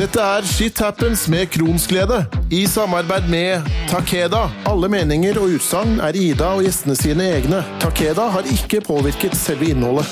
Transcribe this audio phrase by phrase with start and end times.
[0.00, 4.46] Dette er Shit Happens med Kronsglede, i samarbeid med Takeda.
[4.70, 7.58] Alle meninger og utsagn er Ida og gjestene sine egne.
[7.82, 10.08] Takeda har ikke påvirket selve innholdet.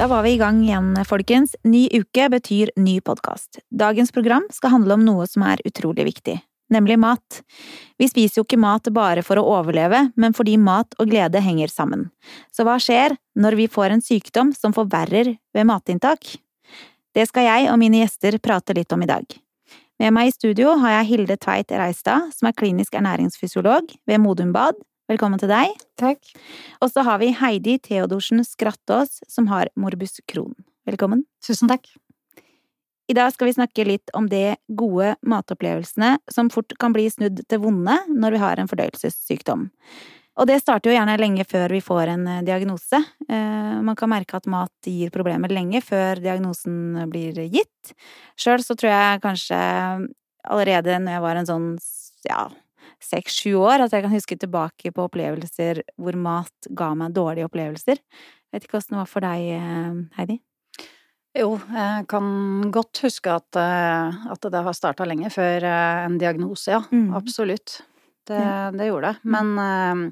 [0.00, 1.58] Da var vi i gang igjen, folkens.
[1.68, 3.60] Ny uke betyr ny podkast.
[3.68, 6.38] Dagens program skal handle om noe som er utrolig viktig,
[6.72, 7.40] nemlig mat.
[8.00, 11.72] Vi spiser jo ikke mat bare for å overleve, men fordi mat og glede henger
[11.72, 12.08] sammen.
[12.54, 16.36] Så hva skjer når vi får en sykdom som forverrer ved matinntak?
[17.14, 19.24] Det skal jeg og mine gjester prate litt om i dag.
[20.00, 24.54] Med meg i studio har jeg Hilde Tveit Reistad, som er klinisk ernæringsfysiolog ved Modum
[24.54, 24.78] Bad.
[25.10, 25.74] Velkommen til deg.
[26.00, 26.22] Takk.
[26.80, 30.54] Og så har vi Heidi Theodorsen Skrattås, som har morbus Crohn.
[30.88, 31.26] Velkommen.
[31.44, 31.90] Tusen takk.
[33.10, 37.40] I dag skal vi snakke litt om de gode matopplevelsene som fort kan bli snudd
[37.50, 39.64] til vonde når vi har en fordøyelsessykdom.
[40.38, 43.00] Og det starter jo gjerne lenge før vi får en eh, diagnose.
[43.26, 47.94] Eh, man kan merke at mat gir problemer lenge før diagnosen blir gitt.
[48.38, 49.58] Sjøl så tror jeg kanskje
[50.46, 51.66] allerede når jeg var en sånn
[52.28, 52.44] ja,
[53.02, 57.98] seks-sju år, at jeg kan huske tilbake på opplevelser hvor mat ga meg dårlige opplevelser.
[57.98, 60.38] Jeg Vet ikke åssen det var for deg, eh, Heidi?
[61.38, 62.26] Jo, jeg kan
[62.74, 66.80] godt huske at, eh, at det har starta lenge før eh, en diagnose, ja.
[66.90, 67.12] Mm.
[67.14, 67.82] Absolutt.
[68.26, 68.70] Det, Ja.
[68.74, 69.18] det gjorde det.
[69.30, 70.02] Men mm.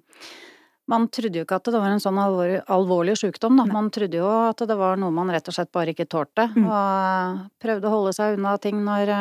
[0.89, 3.67] man trodde jo ikke at det var en sånn alvorlig, alvorlig sykdom, da.
[3.67, 3.75] Nei.
[3.75, 6.67] Man trodde jo at det var noe man rett og slett bare ikke tålte, Mm.
[6.71, 9.13] og prøvde å holde seg unna ting når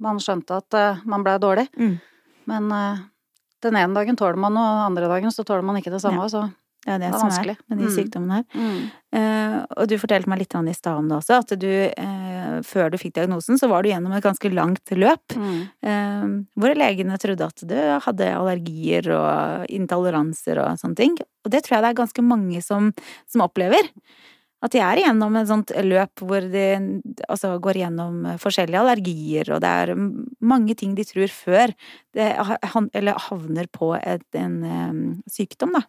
[0.00, 1.66] man skjønte at man blei dårlig.
[1.76, 1.98] Mm.
[2.46, 2.70] Men
[3.60, 6.24] den ene dagen tåler man noe, den andre dagen så tåler man ikke det samme,
[6.32, 6.46] så
[6.80, 7.56] Det er det, Det er som vanskelig.
[7.58, 7.96] er med de Mm.
[7.96, 8.44] sykdommene her.
[8.54, 8.90] mm.
[9.12, 12.90] Eh, og du fortalte meg litt i stad om det også, at du eh, før
[12.90, 15.36] du fikk diagnosen, så var du gjennom et ganske langt løp.
[15.36, 15.68] Mm.
[15.82, 21.16] Eh, hvor legene trodde at du hadde allergier og intoleranser og sånne ting.
[21.44, 22.92] Og det tror jeg det er ganske mange som,
[23.26, 23.82] som opplever.
[24.62, 29.62] At de er igjennom et sånt løp hvor de altså, går gjennom forskjellige allergier, og
[29.64, 29.94] det er
[30.40, 31.72] mange ting de tror før
[32.12, 32.26] det
[32.92, 35.80] eller havner på et, en um, sykdom, da.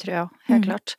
[0.00, 0.68] Tror jeg, helt Mm.
[0.70, 0.94] klart.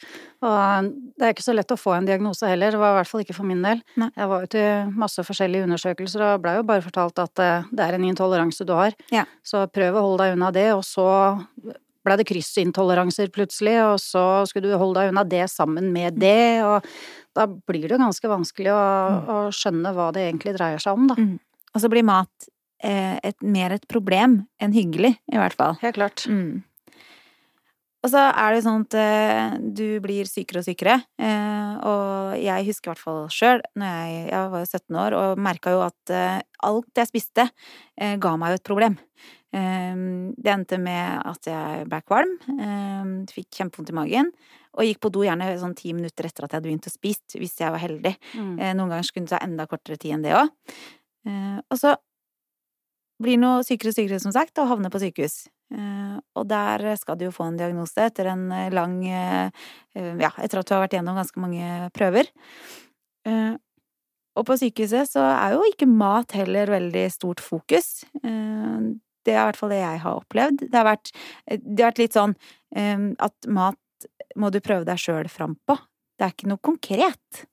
[0.45, 3.09] Og det er ikke så lett å få en diagnose heller, det var i hvert
[3.09, 3.81] fall ikke for min del.
[3.97, 4.09] Nei.
[4.15, 7.79] Jeg var jo til masse forskjellige undersøkelser og blei jo bare fortalt at eh, det
[7.87, 9.25] er en intoleranse du har, Ja.
[9.43, 11.07] så prøv å holde deg unna det, og så
[12.05, 16.61] blei det kryssintoleranser plutselig, og så skulle du holde deg unna det sammen med det,
[16.65, 16.85] og
[17.37, 18.85] da blir det jo ganske vanskelig å,
[19.25, 21.15] å skjønne hva det egentlig dreier seg om, da.
[21.17, 21.39] Mm.
[21.73, 22.49] Og så blir mat
[22.83, 25.77] eh, et, mer et problem enn hyggelig, i hvert fall.
[25.81, 26.25] Helt klart.
[26.29, 26.63] Mm.
[28.01, 32.33] Og så er det jo sånn at eh, du blir sykere og sykere, eh, og
[32.41, 35.73] jeg husker i hvert fall sjøl, når jeg, jeg var jo 17 år, og merka
[35.75, 37.45] jo at eh, alt jeg spiste,
[38.01, 38.97] eh, ga meg jo et problem.
[39.51, 42.29] Det endte med at jeg ble kvalm,
[43.27, 44.29] fikk kjempevondt i magen,
[44.79, 47.35] og gikk på do gjerne sånn ti minutter etter at jeg hadde begynt å spise,
[47.35, 48.13] hvis jeg var heldig.
[48.31, 48.53] Mm.
[48.55, 50.53] Eh, Noen ganger skulle det ta enda kortere tid enn det òg.
[51.67, 51.97] Og så
[53.21, 55.43] blir noe sykere og sykere, som sagt, og havner på sykehus.
[55.71, 59.51] Eh, Og der skal du jo få en diagnose etter en eh, lang eh,
[59.95, 62.29] Ja, etter at du har vært gjennom ganske mange prøver.
[64.31, 68.05] Og på sykehuset så er jo ikke mat heller veldig stort fokus.
[68.23, 70.63] Det er i hvert fall det jeg har opplevd.
[70.63, 71.11] Det har vært,
[71.43, 72.37] det har vært litt sånn
[73.19, 74.07] at mat
[74.39, 75.75] må du prøve deg sjøl fram på.
[76.15, 77.43] Det er ikke noe konkret.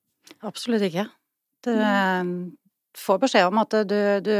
[0.46, 1.08] Absolutt ikke.
[1.66, 1.74] Du
[2.98, 4.34] får beskjed om at du, du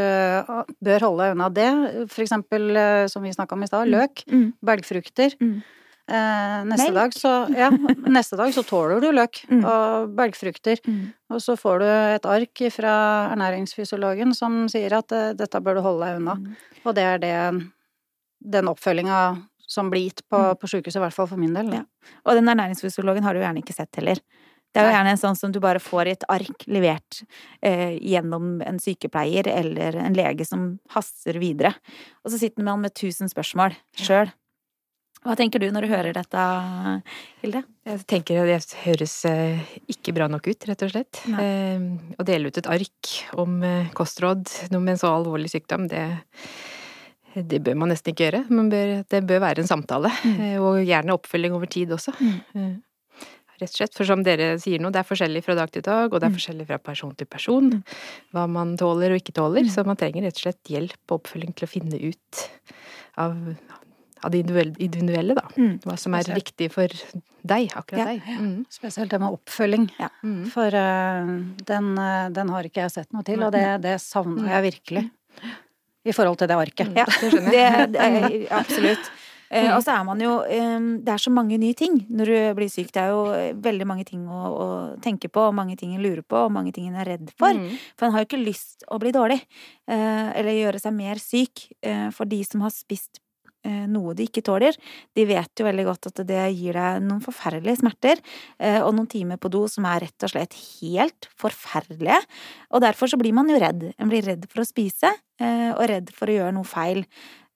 [0.85, 1.69] bør holde unna det,
[2.11, 4.53] for eksempel eh, som vi snakka om i stad, løk, Mm.
[4.65, 5.37] belgfrukter.
[5.41, 5.59] Mm.
[6.09, 7.69] Eh, neste, dag så, ja,
[8.09, 9.65] neste dag så tåler du løk Mm.
[9.69, 11.13] og belgfrukter, Mm.
[11.31, 12.95] og så får du et ark fra
[13.35, 16.35] ernæringsfysiologen som sier at eh, dette bør du holde deg unna.
[16.41, 16.57] Mm.
[16.87, 17.37] Og det er det,
[18.57, 19.21] den oppfølginga
[19.69, 20.57] som blir gitt på, Mm.
[20.57, 21.69] på sjukehuset, i hvert fall for min del.
[21.75, 21.83] Ja.
[22.25, 24.17] Og den ernæringsfysiologen har du gjerne ikke sett heller.
[24.75, 27.23] Det er jo gjerne en sånn som du bare får i et ark levert
[27.65, 31.73] eh, gjennom en sykepleier eller en lege som haster videre.
[32.25, 34.29] Og så sitter man med tusen spørsmål sjøl.
[35.25, 36.43] Hva tenker du når du hører dette,
[37.43, 37.65] Hilde?
[37.89, 39.59] Jeg tenker at det høres eh,
[39.91, 41.23] ikke bra nok ut, rett og slett.
[41.27, 41.82] Eh,
[42.20, 46.05] Å dele ut et ark om eh, kostråd noe med en så alvorlig sykdom, det,
[47.35, 48.44] det bør man nesten ikke gjøre.
[48.53, 50.38] Man bør, det bør være en samtale, Mm.
[50.53, 52.15] eh, og gjerne oppfølging over tid også.
[52.55, 52.76] Mm.
[53.58, 56.12] Rett og slett, for som dere sier nå, det er forskjellig fra dag til dag,
[56.12, 56.37] og det er Mm.
[56.38, 57.82] forskjellig fra person til person, Mm.
[58.32, 59.70] hva man tåler og ikke tåler, Mm.
[59.75, 62.50] så man trenger rett og slett hjelp og oppfølging til å finne ut
[63.19, 63.56] av,
[64.22, 64.44] av det
[64.78, 65.43] individuelle, da.
[65.84, 66.37] Hva som er Spesielt.
[66.38, 66.87] riktig for
[67.44, 68.05] deg, akkurat Ja.
[68.05, 68.22] deg.
[68.38, 68.66] Mm.
[68.70, 69.90] Spesielt det med oppfølging.
[70.22, 70.46] Mm.
[70.50, 71.26] For uh,
[71.64, 75.10] den, uh, den har ikke jeg sett noe til, og det, det savner jeg virkelig.
[76.06, 76.96] I forhold til det arket.
[76.96, 77.93] Ja, det skjønner jeg.
[77.93, 78.00] det
[78.40, 79.10] det, absolutt.
[79.50, 82.37] Eh, og så er man jo eh, Det er så mange nye ting når du
[82.59, 82.91] blir syk.
[82.95, 84.67] Det er jo eh, veldig mange ting å, å
[85.05, 87.56] tenke på, og mange ting en lurer på, og mange ting en er redd for.
[87.56, 87.79] Mm.
[87.97, 89.41] For en har jo ikke lyst å bli dårlig,
[89.89, 91.69] eh, eller gjøre seg mer syk.
[91.83, 93.23] Eh, for de som har spist
[93.90, 94.76] noe de ikke tåler,
[95.16, 98.20] de vet jo veldig godt at det gir deg noen forferdelige smerter,
[98.58, 102.20] eh, og noen timer på do som er rett og slett helt forferdelige.
[102.72, 103.93] Og derfor så blir man jo redd.
[103.99, 105.10] En blir redd for å spise,
[105.40, 107.05] eh, og redd for å gjøre noe feil.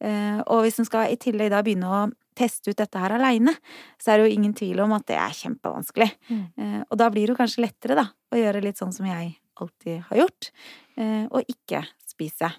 [0.03, 3.55] Eh, Og hvis en skal i tillegg da begynne å teste ut dette her aleine,
[4.01, 6.11] så er det jo ingen tvil om at det er kjempevanskelig.
[6.31, 6.47] Mm.
[6.59, 9.37] Eh, Og da blir det jo kanskje lettere, da, å gjøre litt sånn som jeg
[9.61, 10.51] alltid har gjort,
[10.97, 12.51] eh, og ikke spise.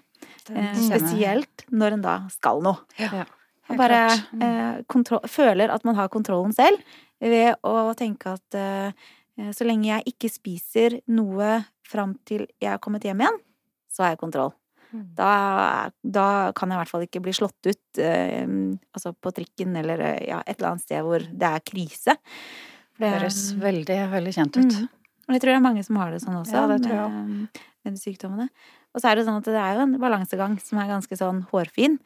[0.50, 2.84] Eh, Spesielt når en da skal noe.
[3.00, 3.24] Ja.
[3.70, 4.00] Og bare.
[4.44, 6.82] Eh, føler at man har kontrollen selv
[7.22, 9.06] ved å tenke at eh,
[9.38, 13.40] eh, så lenge jeg ikke spiser noe fram til jeg er kommet hjem igjen,
[13.92, 14.52] så har jeg kontroll.
[14.94, 15.06] Mm.
[15.18, 15.30] Da,
[16.02, 18.44] da kan jeg i hvert fall ikke bli slått ut eh,
[18.94, 22.18] altså på trikken eller eh, ja, et eller annet sted hvor det er krise.
[22.94, 24.76] Det høres veldig, veldig kjent ut.
[24.84, 24.90] Mm.
[25.26, 27.96] Og jeg tror det er mange som har det sånn også, Ja, det med, med
[27.96, 28.48] de sykdommene.
[28.94, 31.40] Og så er det sånn at det er jo en balansegang som er ganske sånn
[31.50, 31.96] hårfin.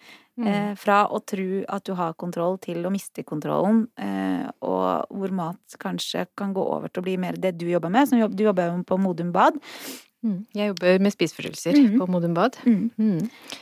[0.41, 0.47] Mm.
[0.49, 3.83] Eh, fra å tro at du har kontroll, til å miste kontrollen.
[4.01, 7.93] Eh, og hvor mat kanskje kan gå over til å bli mer det du jobber
[7.93, 8.09] med.
[8.09, 9.61] Som du jobber jo på Modum Bad.
[10.25, 10.39] Mm.
[10.57, 11.99] Jeg jobber med spiseforstyrrelser mm.
[12.01, 12.57] på Modum Bad.
[12.65, 12.89] Mm.
[12.97, 13.59] Mm.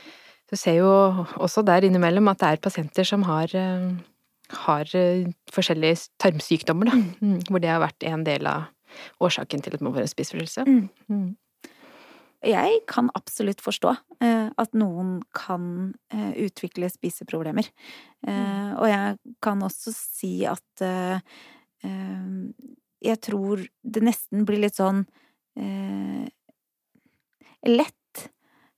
[0.47, 0.93] Så ser jo
[1.35, 3.91] også der innimellom at det er pasienter som har, eh,
[4.63, 7.03] har eh, forskjellige tarmsykdommer, da.
[7.19, 7.37] Mm.
[7.49, 8.71] Hvor det har vært en del av
[9.23, 10.65] årsaken til at man får en spiseforstyrrelse.
[10.67, 10.89] Mm.
[11.11, 11.35] Mm.
[12.45, 17.65] Jeg kan absolutt forstå eh, at noen kan eh, utvikle spiseproblemer.
[18.27, 21.17] Eh, og jeg kan også si at eh,
[21.81, 22.27] eh,
[23.07, 25.03] jeg tror det nesten blir litt sånn
[25.57, 26.29] eh,
[27.67, 28.29] lett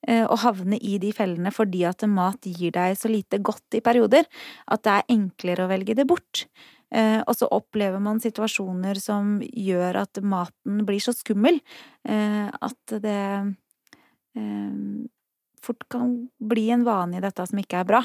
[0.08, 3.84] eh, å havne i de fellene fordi at mat gir deg så lite godt i
[3.84, 4.28] perioder
[4.72, 6.48] at det er enklere å velge det bort.
[6.90, 11.60] Eh, og så opplever man situasjoner som gjør at maten blir så skummel
[12.10, 13.20] eh, at det
[14.34, 14.80] eh,
[15.62, 18.04] fort kan bli en vane i dette som ikke er bra.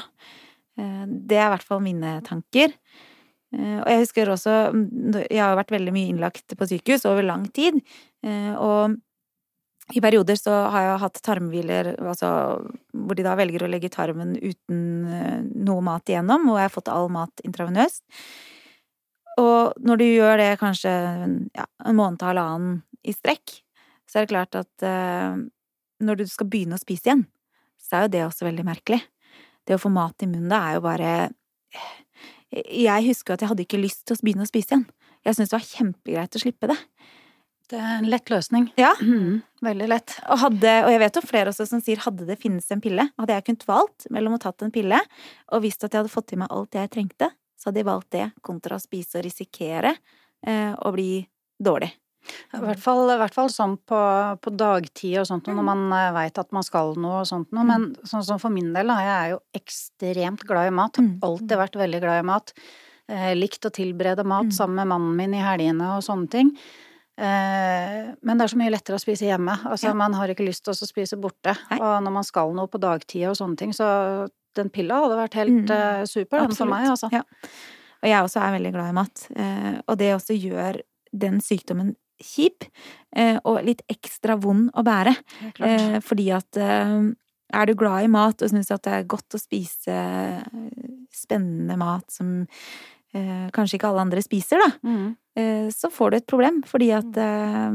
[0.75, 2.73] Det er i hvert fall mine tanker.
[3.55, 7.45] Og jeg husker også mm, Jeg har vært veldig mye innlagt på sykehus over lang
[7.55, 7.77] tid.
[8.59, 8.97] og
[9.95, 12.27] i perioder så har jeg hatt tarmhviler altså,
[12.91, 14.83] hvor de da velger å legge tarmen uten
[15.63, 18.03] noe mat igjennom, og jeg har fått all mat intravenøst.
[19.41, 20.91] Og når du gjør det kanskje
[21.55, 23.57] ja, en måned til halvannen i strekk,
[24.09, 25.39] så er det klart at eh,
[26.05, 27.25] når du skal begynne å spise igjen,
[27.81, 29.01] så er jo det også veldig merkelig.
[29.65, 31.11] Det å få mat i munnen, det er jo bare
[32.55, 34.87] Jeg husker jo at jeg hadde ikke lyst til å begynne å spise igjen.
[35.25, 36.77] Jeg syntes det var kjempegreit å slippe det.
[37.65, 38.67] Det er en lett løsning.
[38.77, 38.91] Ja.
[39.01, 40.13] Mm, veldig lett.
[40.29, 43.07] Og, hadde, og jeg vet jo flere også som sier hadde det finnes en pille,
[43.17, 44.99] hadde jeg kunnet valgt mellom å tatt en pille
[45.49, 47.31] og visst at jeg hadde fått i meg alt jeg trengte,
[47.65, 49.95] så hadde jeg valgt det kontra å spise og risikere
[50.45, 51.23] eh, å bli
[51.57, 51.89] dårlig.
[52.53, 53.97] I hvert fall, i hvert fall sånn på,
[54.41, 55.83] på dagtid og sånt, når man
[56.13, 57.63] veit at man skal noe og sånt noe.
[57.65, 60.97] Men sånn som for min del, da, jeg er jo ekstremt glad i mat.
[60.97, 61.19] Har Mm.
[61.21, 62.53] alltid vært veldig glad i mat.
[63.07, 64.51] Eh, likt å tilberede mat Mm.
[64.57, 66.49] sammen med mannen min i helgene og sånne ting.
[67.17, 69.55] Eh, men det er så mye lettere å spise hjemme.
[69.63, 69.93] Altså, Ja.
[69.93, 71.55] man har ikke lyst til å spise borte.
[71.69, 71.77] Nei.
[71.79, 75.37] Og når man skal noe på dagtid og sånne ting, så den pilla hadde vært
[75.41, 75.71] helt Mm.
[75.71, 77.09] eh, super, for meg, altså.
[77.11, 77.21] Ja.
[78.03, 79.27] Og jeg også er veldig glad i mat.
[79.35, 80.81] Eh, og det også gjør
[81.13, 82.63] den sykdommen kjip,
[83.15, 85.15] eh, og litt ekstra vond å bære.
[86.03, 86.55] Fordi at
[87.53, 89.95] er du glad i mat og syns at det er godt å spise
[91.13, 92.47] spennende mat som
[93.15, 95.15] eh, kanskje ikke alle andre spiser, da, Mm.
[95.37, 96.61] eh, så får du et problem.
[96.63, 97.71] Fordi at eh,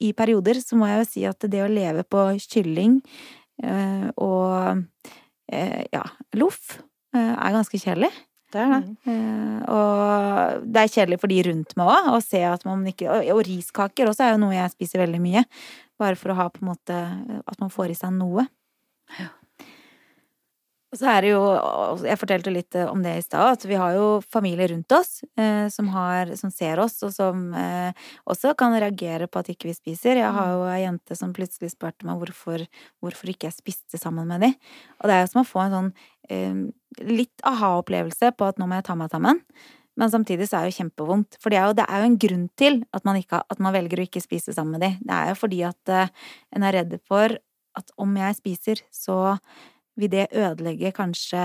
[0.00, 3.00] i perioder så må jeg jo si at det å leve på kylling
[4.18, 4.84] og
[5.92, 6.02] ja,
[6.38, 6.78] loff
[7.14, 8.10] eh, er ganske kjedelig.
[8.54, 8.82] Det er det.
[9.10, 13.08] Eh, og det er kjedelig for de rundt meg òg, å se at man ikke
[13.10, 15.42] Og, og riskaker også er jo noe jeg spiser veldig mye.
[15.98, 16.96] Bare for å ha på en måte
[17.48, 18.46] At man får i seg noe.
[19.16, 19.45] Og
[20.94, 21.42] så er det jo
[22.06, 25.66] Jeg fortalte litt om det i stad, at vi har jo familie rundt oss eh,
[25.72, 29.76] som, har, som ser oss, og som eh, også kan reagere på at ikke vi
[29.76, 30.20] spiser.
[30.20, 32.66] Jeg har jo ei jente som plutselig spurte meg hvorfor,
[33.02, 34.52] hvorfor ikke jeg spiste sammen med de.
[35.00, 35.90] Og det er jo som å få en sånn
[36.30, 36.62] eh,
[37.02, 39.42] litt aha-opplevelse på at nå må jeg ta meg sammen.
[39.96, 41.38] Men samtidig så er det jo kjempevondt.
[41.40, 43.74] For det er jo, det er jo en grunn til at man, ikke, at man
[43.74, 44.90] velger å ikke spise sammen med de.
[45.08, 46.12] Det er jo fordi at eh,
[46.54, 47.38] en er redd for
[47.76, 49.36] at om jeg spiser, så
[49.96, 51.42] vil det ødelegge kanskje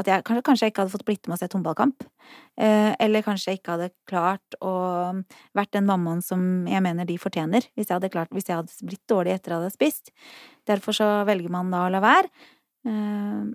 [0.00, 2.04] at jeg kanskje, kanskje jeg ikke hadde fått blitt med og sett håndballkamp.
[2.56, 4.72] Eh, eller kanskje jeg ikke hadde klart å
[5.56, 7.66] vært den mammaen som jeg mener de fortjener.
[7.76, 10.12] Hvis jeg hadde, klart, hvis jeg hadde blitt dårlig etter at jeg hadde spist.
[10.68, 12.32] Derfor så velger man da å la være.
[12.88, 13.52] Eh,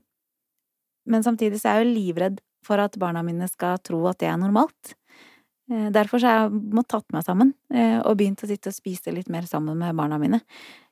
[1.08, 4.30] men samtidig så er jeg jo livredd for at barna mine skal tro at det
[4.30, 4.94] er normalt.
[5.72, 8.78] Eh, Derfor så har jeg måttet tatt meg sammen eh, og begynt å sitte og
[8.78, 10.44] spise litt mer sammen med barna mine.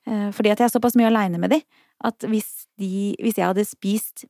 [0.07, 1.61] Eh, Fordi at jeg er såpass mye aleine med de,
[2.03, 4.25] at hvis, de, hvis jeg hadde spist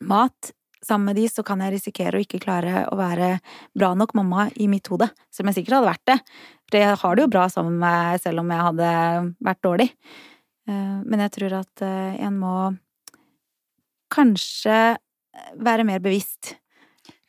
[0.00, 0.52] mat
[0.82, 3.36] sammen med de, så kan jeg risikere å ikke klare å være
[3.78, 5.06] bra nok mamma i mitt hode.
[5.30, 6.16] Som jeg sikkert hadde vært det.
[6.70, 8.88] For jeg har det jo bra sammen med meg selv om jeg hadde
[9.46, 9.88] vært dårlig.
[10.68, 12.56] Eh, Men jeg tror at eh, en må
[14.12, 14.96] kanskje
[15.62, 16.56] være mer bevisst.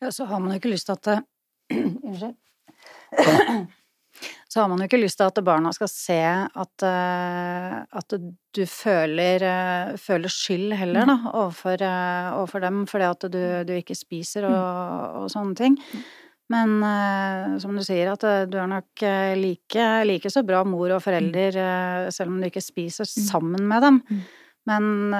[0.01, 1.23] Ja, så har man jo ikke lyst til at
[1.73, 2.35] Unnskyld.
[4.49, 8.13] Så har man jo ikke lyst til at barna skal se at, eh, at
[8.53, 13.73] du føler, eh, føler skyld heller, da, overfor, eh, overfor dem fordi at du, du
[13.79, 15.79] ikke spiser og, og sånne ting.
[16.53, 16.75] Men
[17.63, 19.01] som du sier, at du er nok
[19.39, 21.55] like, like så bra mor og forelder
[22.13, 24.01] selv om du ikke spiser sammen med dem.
[24.11, 24.19] Mm.
[24.69, 25.15] Men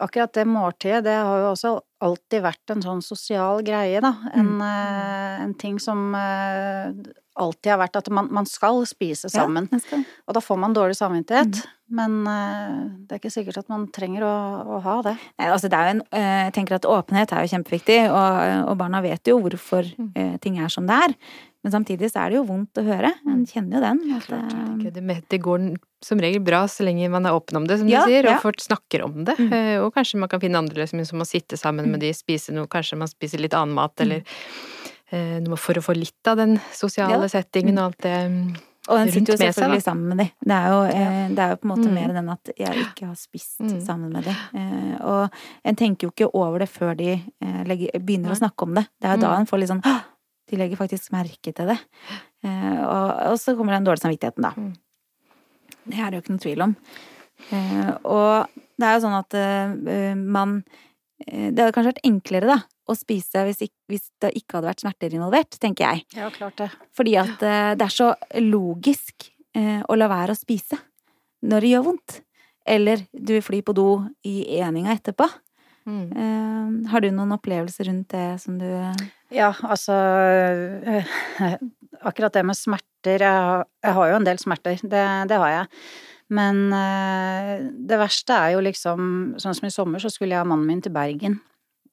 [0.00, 1.74] akkurat det måltidet, det har jo også
[2.06, 4.14] alltid vært en sånn sosial greie, da.
[4.32, 5.42] En, Mm.
[5.44, 6.14] en ting som
[7.40, 9.68] alltid har vært at man, man skal spise sammen.
[9.72, 10.02] Ja, skal.
[10.28, 11.62] Og da får man dårlig samvittighet.
[11.62, 11.78] Mm.
[11.92, 14.34] Men uh, det er ikke sikkert at man trenger å,
[14.64, 15.14] å ha det.
[15.40, 18.42] Nei, altså det er jo en, uh, jeg tenker at åpenhet er jo kjempeviktig, og,
[18.72, 21.16] og barna vet jo hvorfor uh, ting er som det er.
[21.62, 23.12] Men samtidig så er det jo vondt å høre.
[23.28, 24.00] En kjenner jo den.
[24.16, 24.30] At,
[24.82, 25.68] Det, det går
[26.02, 28.34] som regel bra så lenge man er åpen om det, som Ja, du sier, og
[28.34, 28.40] ja.
[28.42, 29.36] folk snakker om det.
[29.38, 29.52] Mm.
[29.84, 32.66] Og kanskje man kan finne andre løsninger, som å sitte sammen med de, spise noe,
[32.72, 34.80] kanskje man spiser litt annen mat, eller noe
[35.60, 37.28] for å få litt av den sosiale Ja.
[37.28, 38.56] settingen og alt det mm,
[38.88, 40.24] og den sitter jo selvfølgelig seg, sammen med de.
[40.42, 41.94] Det er jo, eh, det er jo på en måte Mm.
[41.94, 43.80] mer den at jeg ikke har spist Mm.
[43.86, 44.30] sammen med de.
[44.58, 45.30] Eh, og
[45.64, 47.64] en tenker jo ikke over det før de eh,
[48.00, 48.88] begynner å snakke om det.
[49.00, 49.40] Det er jo da Mm.
[49.40, 50.00] en får litt sånn Hå!
[50.50, 51.78] De legger faktisk merke til det.
[52.44, 54.50] Eh, og, så kommer den dårlige samvittigheten, da.
[54.50, 54.74] Mm.
[55.88, 56.76] Det er det jo ikke noe tvil om.
[57.52, 60.64] Eh, og det er jo sånn at eh, man
[61.26, 62.58] eh, Det hadde kanskje vært enklere, da,
[62.90, 66.04] å spise hvis, hvis det ikke hadde vært smerter involvert, tenker jeg.
[66.18, 66.68] Ja, klart det.
[66.96, 68.10] Fordi at eh, det er så
[68.42, 70.78] logisk eh, å la være å spise
[71.46, 72.20] når det gjør vondt.
[72.62, 73.88] Eller du flyr på do
[74.26, 75.26] i eninga etterpå.
[75.86, 76.06] mm.
[76.14, 78.68] Eh, har du noen opplevelser rundt det som du
[79.34, 79.96] Ja, altså
[82.02, 85.50] Akkurat det med smerter Jeg har, jeg har jo en del smerter, det, det har
[85.50, 85.66] jeg.
[86.32, 86.70] Men
[87.84, 90.84] det verste er jo liksom Sånn som i sommer, så skulle jeg og mannen min
[90.84, 91.40] til Bergen.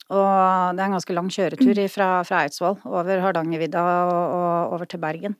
[0.09, 4.89] Og det er en ganske lang kjøretur fra, fra Eidsvoll over Hardangervidda og, og over
[4.89, 5.35] til Bergen.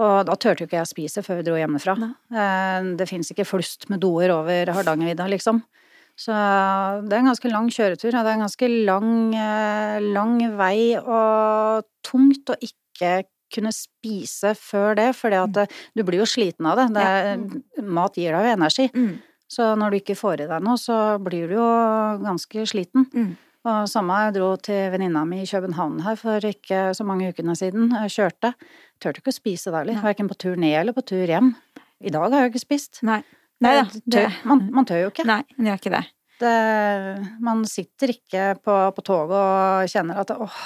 [0.00, 1.96] Og da turte jo ikke jeg å spise før vi dro hjemmefra.
[2.00, 2.12] Nei.
[2.32, 5.60] Eh, Det fins ikke flust med doer over Hardangervidda, liksom.
[6.16, 6.32] Så
[7.08, 10.78] det er en ganske lang kjøretur, og det er en ganske lang, eh, lang vei
[11.00, 16.68] og tungt å ikke kunne spise før det, fordi at eh, du blir jo sliten
[16.70, 16.86] av det.
[16.96, 18.88] det er, mat gir deg jo energi.
[18.94, 19.12] mm.
[19.52, 21.64] Så når du ikke får i deg noe, så blir du jo
[22.24, 23.04] ganske sliten.
[23.62, 23.70] Mm.
[23.70, 27.54] Og samme, jeg dro til venninna mi i København her for ikke så mange ukene
[27.58, 27.90] siden.
[27.94, 28.54] Jeg kjørte.
[29.02, 31.52] Turte ikke å spise da heller, verken på tur ned eller på tur hjem.
[32.02, 32.98] I dag har jeg ikke spist.
[33.06, 33.20] Nei.
[33.62, 33.84] Nei da.
[34.16, 35.26] Det man, man tør jo ikke.
[35.28, 36.02] Nei, man gjør ikke det.
[36.42, 36.54] Det,
[37.46, 40.56] man sitter ikke på, på toget og kjenner at åh,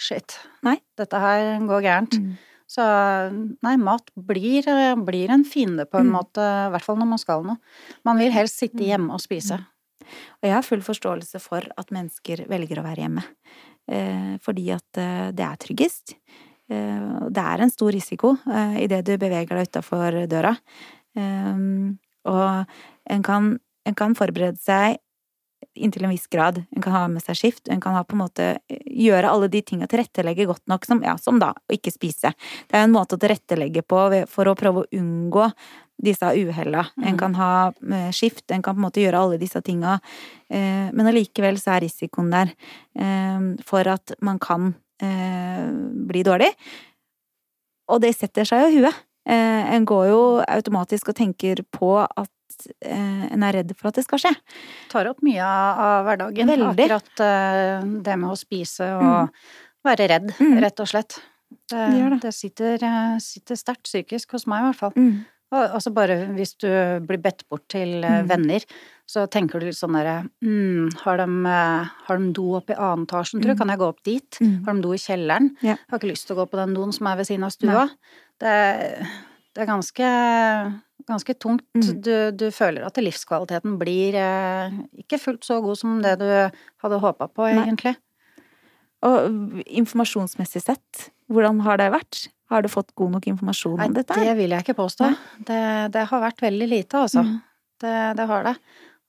[0.00, 0.78] shit, Nei.
[0.96, 2.16] dette her går gærent.
[2.16, 2.32] Mm.
[2.72, 2.84] Så
[3.60, 4.64] nei, mat blir,
[5.04, 6.14] blir en fiende på en Mm.
[6.16, 7.58] måte, i hvert fall når man skal noe.
[8.08, 9.58] Man vil helst sitte hjemme og spise.
[10.40, 13.26] Og jeg har full forståelse for at mennesker velger å være hjemme.
[13.90, 16.16] Eh, fordi at eh, det er tryggest.
[16.70, 18.36] Eh, det er en stor risiko
[18.78, 20.54] idet du beveger deg utafor døra.
[22.22, 22.76] Og
[23.10, 25.00] en kan, en kan forberede seg
[25.74, 26.62] inntil en viss grad.
[26.70, 29.62] En kan ha med seg skift, en kan ha på en måte gjøre alle de
[29.66, 32.32] tinga tilrettelegge godt nok, som, ja, som da å ikke spise.
[32.68, 35.48] Det er en måte å tilrettelegge på for å prøve å unngå
[36.02, 36.86] disse uhella.
[36.98, 37.18] En Mhm.
[37.18, 40.00] kan ha eh, skift, en kan på en måte gjøre alle disse tinga,
[40.50, 42.52] eh, men allikevel så er risikoen der
[42.98, 46.46] eh, for at man kan bli dårlig.
[47.90, 48.94] Og det setter seg jo i huet.
[49.26, 54.18] En går jo automatisk og tenker på at en er redd for at det skal
[54.22, 54.32] skje.
[54.92, 56.46] Tar opp mye av, hverdagen.
[56.46, 56.86] Veldig.
[56.86, 59.30] Akkurat det med å spise og
[59.84, 60.60] være redd, Mm.
[60.62, 61.18] rett og slett.
[61.68, 62.32] Det, Det det.
[62.34, 62.78] sitter,
[63.18, 64.92] sitter sterkt psykisk hos meg i hvert fall.
[64.96, 65.24] Mm.
[65.52, 66.66] Altså bare hvis du
[67.04, 68.28] blir bedt bort til eh, Mm.
[68.30, 68.64] venner,
[69.06, 72.78] så tenker du litt sånn derre mm, har, de, eh, har de do oppe i
[72.78, 73.56] annen etasjen, tror du?
[73.56, 73.58] Mm.
[73.60, 74.38] Kan jeg gå opp dit?
[74.40, 74.54] Mm.
[74.64, 75.50] Har de do i kjelleren?
[75.60, 75.74] Ja.
[75.76, 77.52] Jeg har ikke lyst til å gå på den doen som er ved siden av
[77.52, 77.82] stua.
[78.40, 78.54] Det,
[79.52, 80.08] det er ganske,
[81.10, 81.66] ganske tungt.
[81.76, 82.00] Mm.
[82.00, 87.02] Du, du føler at livskvaliteten blir eh, ikke fullt så god som det du hadde
[87.04, 87.66] håpa på, Nei.
[87.66, 87.96] egentlig.
[89.02, 92.28] Og informasjonsmessig sett, hvordan har det vært?
[92.52, 94.16] Har du fått god nok informasjon Nei, om dette?
[94.20, 95.08] det vil jeg ikke påstå.
[95.48, 95.60] Det,
[95.94, 97.24] det har vært veldig lite, altså.
[97.24, 97.38] Mm.
[97.82, 98.56] Det, det har det.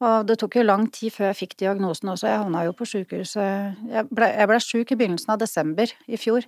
[0.03, 2.27] Og det tok jo lang tid før jeg fikk diagnosen også.
[2.27, 6.19] Jeg havna jo på sjukehuset Jeg ble, jeg ble sjuk i begynnelsen av desember i
[6.19, 6.47] fjor.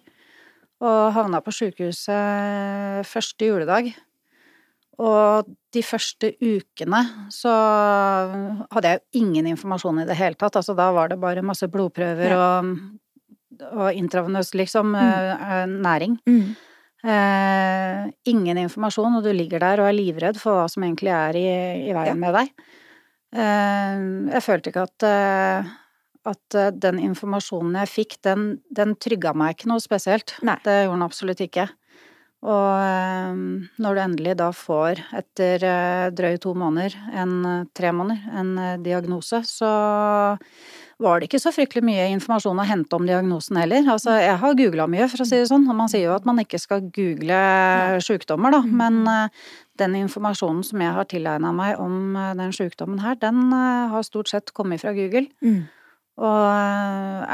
[0.84, 3.94] Og havna på sjukehuset første juledag.
[5.04, 7.02] Og de første ukene
[7.34, 7.54] så
[8.72, 10.56] hadde jeg jo ingen informasjon i det hele tatt.
[10.60, 12.46] Altså da var det bare masse blodprøver Ja.
[12.60, 12.76] og,
[13.72, 15.76] og intravenøs, liksom, mm.
[15.84, 16.20] næring.
[16.28, 16.56] Mm.
[17.06, 21.38] Eh, ingen informasjon, og du ligger der og er livredd for hva som egentlig er
[21.38, 21.48] i,
[21.92, 22.22] i veien Ja.
[22.24, 22.52] med deg.
[23.36, 25.74] Eh, jeg følte ikke at, eh,
[26.26, 30.38] at eh, den informasjonen jeg fikk, den, den trygga meg ikke noe spesielt.
[30.42, 30.58] Nei.
[30.66, 31.68] Det gjorde den absolutt ikke.
[32.46, 33.38] Og eh,
[33.86, 35.68] når du endelig da får, etter
[36.16, 39.72] drøye to måneder, en tre måneder, en diagnose, så
[41.02, 43.84] var det ikke så fryktelig mye informasjon å hente om diagnosen heller.
[43.92, 46.28] Altså, jeg har googla mye, for å si det sånn, og man sier jo at
[46.28, 47.40] man ikke skal google
[48.06, 49.50] sykdommer, da, men eh,
[49.82, 54.08] den informasjonen som jeg har tilegna meg om eh, den sykdommen her, den eh, har
[54.08, 55.28] stort sett kommet fra Google.
[55.44, 55.66] Mm.
[56.16, 56.48] Og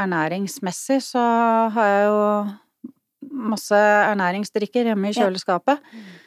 [0.02, 1.22] ernæringsmessig så
[1.76, 2.22] har jeg jo
[3.52, 5.28] masse ernæringsdrikker hjemme i Ja.
[5.28, 5.78] kjøleskapet.
[5.94, 6.18] Eh,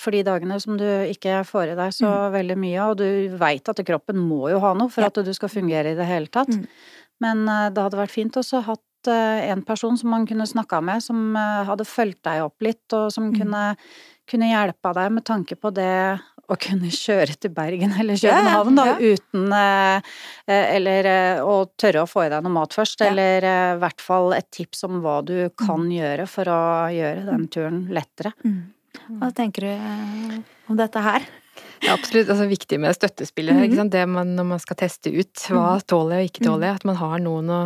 [0.00, 3.06] For de dagene som du ikke får i deg så veldig mye, og du
[3.40, 5.10] veit at kroppen må jo ha noe for Ja.
[5.12, 6.48] at du skal fungere i det hele tatt.
[6.54, 6.66] Mm.
[7.24, 10.80] Men eh, det hadde vært fint også hatt eh, en person som man kunne snakka
[10.82, 13.38] med, som eh, hadde fulgt deg opp litt, og som Mm.
[13.38, 13.62] kunne,
[14.28, 18.84] kunne hjelpa deg med tanke på det å kunne kjøre til Bergen eller København, da,
[18.92, 19.14] ja.
[19.14, 20.12] uten eh,
[20.46, 23.10] eh, Eller eh, å tørre å få i deg noe mat først, Ja.
[23.12, 26.60] eller eh, i hvert fall et tips om hva du kan gjøre for å
[26.92, 28.34] gjøre den turen lettere.
[28.44, 28.72] Mm.
[29.20, 30.36] Hva tenker du eh,
[30.70, 31.24] om dette her?
[31.54, 32.30] Det er absolutt.
[32.32, 33.58] Altså, viktig med støttespillet.
[33.66, 33.92] Ikke sant?
[33.92, 36.86] Det man, når man skal teste ut hva tåler jeg og ikke tåler jeg, at
[36.88, 37.60] man har noen å,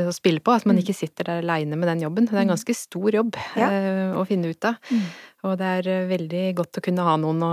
[0.00, 0.54] å spille på.
[0.56, 2.26] At man ikke sitter der aleine med den jobben.
[2.26, 3.68] Det er en ganske stor jobb Ja.
[3.68, 4.80] eh, å finne ut av.
[4.90, 5.04] Mm.
[5.46, 7.52] Og det er eh, veldig godt å kunne ha noen å,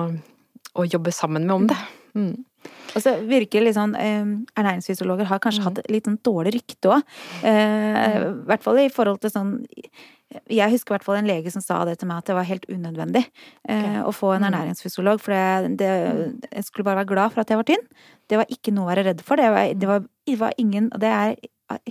[0.81, 1.79] å jobbe sammen med om det.
[2.17, 2.33] Mm.
[2.97, 7.03] Og så virker litt sånn Ernæringsfysiologer har kanskje hatt et litt sånn dårlig rykte òg.
[7.45, 9.53] Eh, I hvert fall i forhold til sånn
[10.51, 12.47] Jeg husker i hvert fall en lege som sa det til meg, at det var
[12.49, 13.23] helt unødvendig
[13.63, 14.01] okay.
[14.03, 15.21] å få en ernæringsfysiolog.
[15.23, 15.91] For det, det,
[16.51, 17.85] jeg skulle bare være glad for at jeg var tynn.
[18.27, 19.39] Det var ikke noe å være redd for.
[19.39, 21.37] Det var, det var, det var ingen Og det er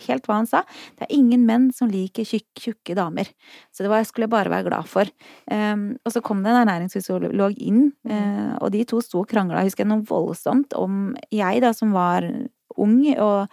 [0.06, 0.62] helt hva han sa.
[0.96, 3.28] Det er ingen menn som liker tjukk, tjukke damer.
[3.72, 5.10] Så det var, jeg skulle bare være glad for.
[5.52, 9.64] Um, og så kom det en ernæringsfysiolog inn, eh, og de to sto og krangla,
[9.66, 12.24] husker jeg, noe voldsomt om jeg, da, som var
[12.76, 13.52] ung og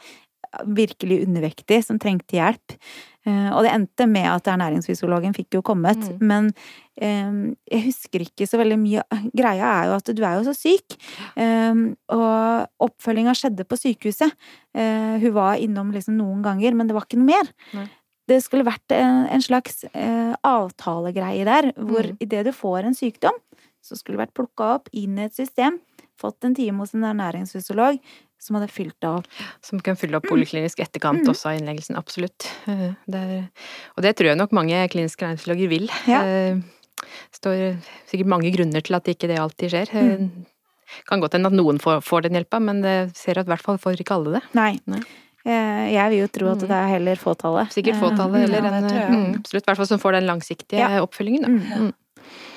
[0.78, 2.76] virkelig undervektig, som trengte hjelp.
[3.25, 6.17] Eh, og det endte med at ernæringsfysiologen fikk jo kommet, Mm.
[6.27, 6.49] men
[6.97, 9.03] eh, jeg husker ikke så veldig mye.
[9.36, 10.97] Greia er jo at du er jo så syk,
[11.38, 11.73] eh,
[12.09, 14.31] og oppfølginga skjedde på sykehuset.
[14.75, 17.53] Eh, hun var innom liksom noen ganger, men det var ikke noe mer.
[17.73, 17.88] Nei.
[18.27, 22.17] Det skulle vært en, en slags eh, avtalegreie der, hvor Mm.
[22.21, 23.36] idet du får en sykdom,
[23.83, 25.79] så skulle du vært plukka opp inn i et system,
[26.19, 27.99] fått en time hos en ernæringsfysiolog
[28.43, 29.27] som hadde fylt deg opp.
[29.63, 31.32] Som kan fylle opp poliklinisk etterkant Mm.
[31.32, 31.95] også av innleggelsen.
[31.97, 32.49] Absolutt.
[32.67, 33.49] Eh, Det er,
[33.95, 35.88] og det tror jeg nok mange kliniske ernæringsfysiologer vil.
[36.08, 36.21] Ja.
[36.23, 36.63] Det
[37.39, 37.77] står
[38.12, 39.89] sikkert mange grunner til at ikke det alltid skjer.
[39.91, 40.12] Mm.
[40.12, 40.49] Eh,
[41.10, 43.62] Kan godt hende at noen får, får den hjelpa, men det ser at i hvert
[43.65, 44.43] fall får ikke alle det.
[44.53, 44.77] Nei.
[44.86, 44.99] Nei.
[45.45, 46.67] Eh, Jeg vil jo tro at Mm.
[46.67, 47.67] det er heller fåtallet.
[47.73, 49.10] Sikkert Eh, fåtallet, eller en jeg.
[49.10, 49.63] mm, Absolutt.
[49.63, 51.01] I hvert fall som får den langsiktige Ja.
[51.01, 51.47] oppfølgingen, da.
[51.47, 51.93] Mm.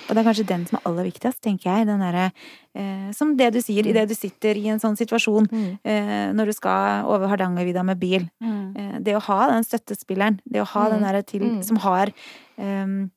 [0.06, 0.10] Mm.
[0.10, 1.86] Og det er kanskje den som er aller viktigst, tenker jeg.
[1.86, 2.32] Den derre
[2.76, 5.78] eh, Som det du sier, idet du sitter i en sånn situasjon, Mm.
[5.84, 8.28] eh, når du skal over Hardangervidda med bil.
[8.42, 11.06] Eh, det å ha den støttespilleren, det å ha den Mm.
[11.06, 11.62] derre til Mm.
[11.64, 12.12] Som har
[12.58, 13.08] eh,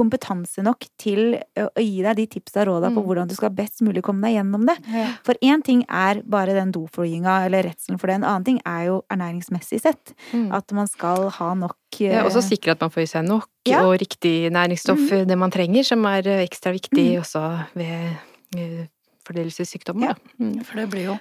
[0.00, 3.06] kompetanse nok til å, gi deg de tipsa og råda på Mm.
[3.06, 4.76] hvordan du skal best mulig komme deg gjennom det.
[5.26, 8.86] For én ting er bare den doflyginga eller redselen for det, en annen ting er
[8.88, 10.14] jo ernæringsmessig sett.
[10.32, 10.48] Mm.
[10.56, 13.24] At man skal ha nok ja, Og også eh, sikre at man får i seg
[13.28, 13.82] nok Ja.
[13.84, 17.20] og riktig næringsstoff, det man trenger, som er eh, ekstra viktig Mm.
[17.20, 18.88] også ved
[19.30, 20.12] eh, fordøyelsessykdommer.
[20.12, 20.14] Ja.
[20.40, 20.64] Mm.
[20.64, 21.18] For det blir jo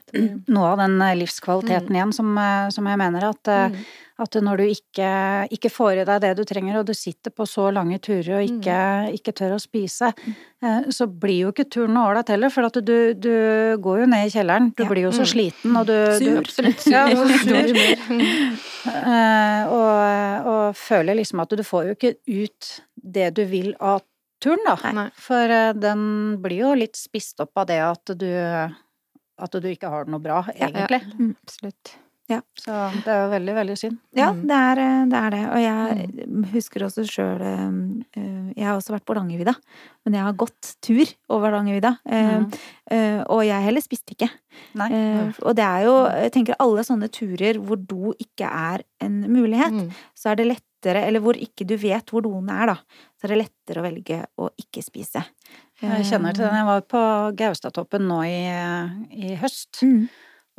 [0.49, 3.75] noe av den livskvaliteten livskvaliteten igjen som, eh, som jeg mener at, eh, Mm.
[4.19, 7.45] at når du ikke, ikke får i deg det du trenger, og du sitter på
[7.47, 10.11] så lange turer og ikke, ikke tør å spise,
[10.61, 14.05] eh, så blir jo ikke turen noe ålreit heller, for at du, du går jo
[14.07, 14.73] ned i kjelleren.
[14.75, 14.89] Du Ja.
[14.89, 15.31] blir jo så Mm.
[15.33, 16.37] sliten, og du, du Sur.
[16.39, 16.85] Absolutt.
[16.87, 17.73] Ja, sur.
[18.09, 18.57] Mm.
[18.89, 24.01] Eh, og, og føler liksom at du får jo ikke ut det du vil av
[24.39, 24.75] turen, da.
[24.93, 25.07] Nei.
[25.15, 28.29] For eh, den blir jo litt spist opp av det at du
[29.39, 30.99] at du ikke har det noe bra, Ja, egentlig.
[31.15, 31.35] Mm.
[31.45, 31.95] Absolutt.
[32.29, 33.95] Så det er jo veldig, veldig synd.
[34.13, 34.41] Ja, Mm.
[34.45, 35.39] det er, eh, det er det.
[35.49, 37.39] Og jeg husker også sjøl
[38.55, 39.55] Jeg har også vært på Langevidda,
[40.05, 41.97] men jeg har gått tur over Langevidda.
[42.05, 42.43] eh,
[42.91, 44.29] eh, Og jeg heller spiste ikke.
[44.75, 44.89] Nei.
[44.91, 49.21] Eh, Og det er jo Jeg tenker alle sånne turer hvor do ikke er en
[49.23, 49.89] mulighet, Mm.
[50.15, 50.47] så er det
[50.79, 52.75] lettere Eller hvor ikke du vet hvor doen er, da.
[53.19, 55.23] Så er det lettere å velge å ikke spise.
[55.81, 56.55] Jeg kjenner til den.
[56.55, 57.03] Jeg var på
[57.35, 58.47] Gaustatoppen nå i,
[59.11, 59.81] i høst.
[59.83, 60.07] Mm.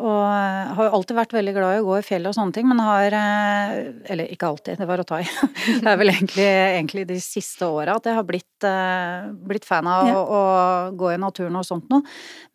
[0.01, 2.55] Og eh, har jo alltid vært veldig glad i å gå i fjellet og sånne
[2.57, 3.75] ting, men har eh,
[4.13, 5.27] Eller ikke alltid, det var å ta i.
[5.85, 9.87] Det er vel egentlig, egentlig de siste åra at jeg har blitt, eh, blitt fan
[9.91, 10.15] av Ja.
[10.17, 12.01] å, å gå i naturen og sånt noe.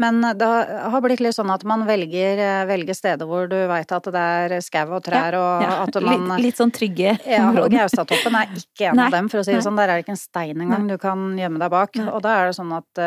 [0.01, 4.09] Men det har blitt litt sånn at man velger, velger steder hvor du veit at
[4.15, 7.53] det er skau og trær, og Ja, at man litt, litt sånn trygge ja, og
[7.53, 7.77] områder.
[7.85, 9.77] Gaustatoppen er ikke en Nei, av dem, for å si det sånn.
[9.79, 11.95] Der er det ikke en stein engang du kan gjemme deg bak.
[12.01, 12.09] Nei.
[12.11, 13.05] Og da er det sånn at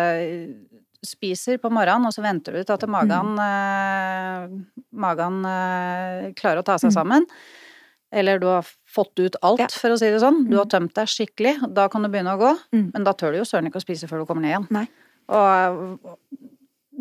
[1.05, 3.39] spiser på morgenen, og så venter du til at magen, Mm.
[3.39, 7.25] eh, magen eh, klarer å ta seg sammen.
[8.11, 9.67] Eller du har fått ut alt, Ja.
[9.71, 10.49] for å si det sånn.
[10.49, 10.71] Du har Mm.
[10.71, 11.75] tømt deg skikkelig.
[11.75, 12.59] Da kan du begynne å gå.
[12.73, 12.93] Mm.
[12.95, 14.71] Men da tør du jo søren ikke å spise før du kommer ned igjen.
[14.71, 14.89] Nei.
[15.29, 15.99] Og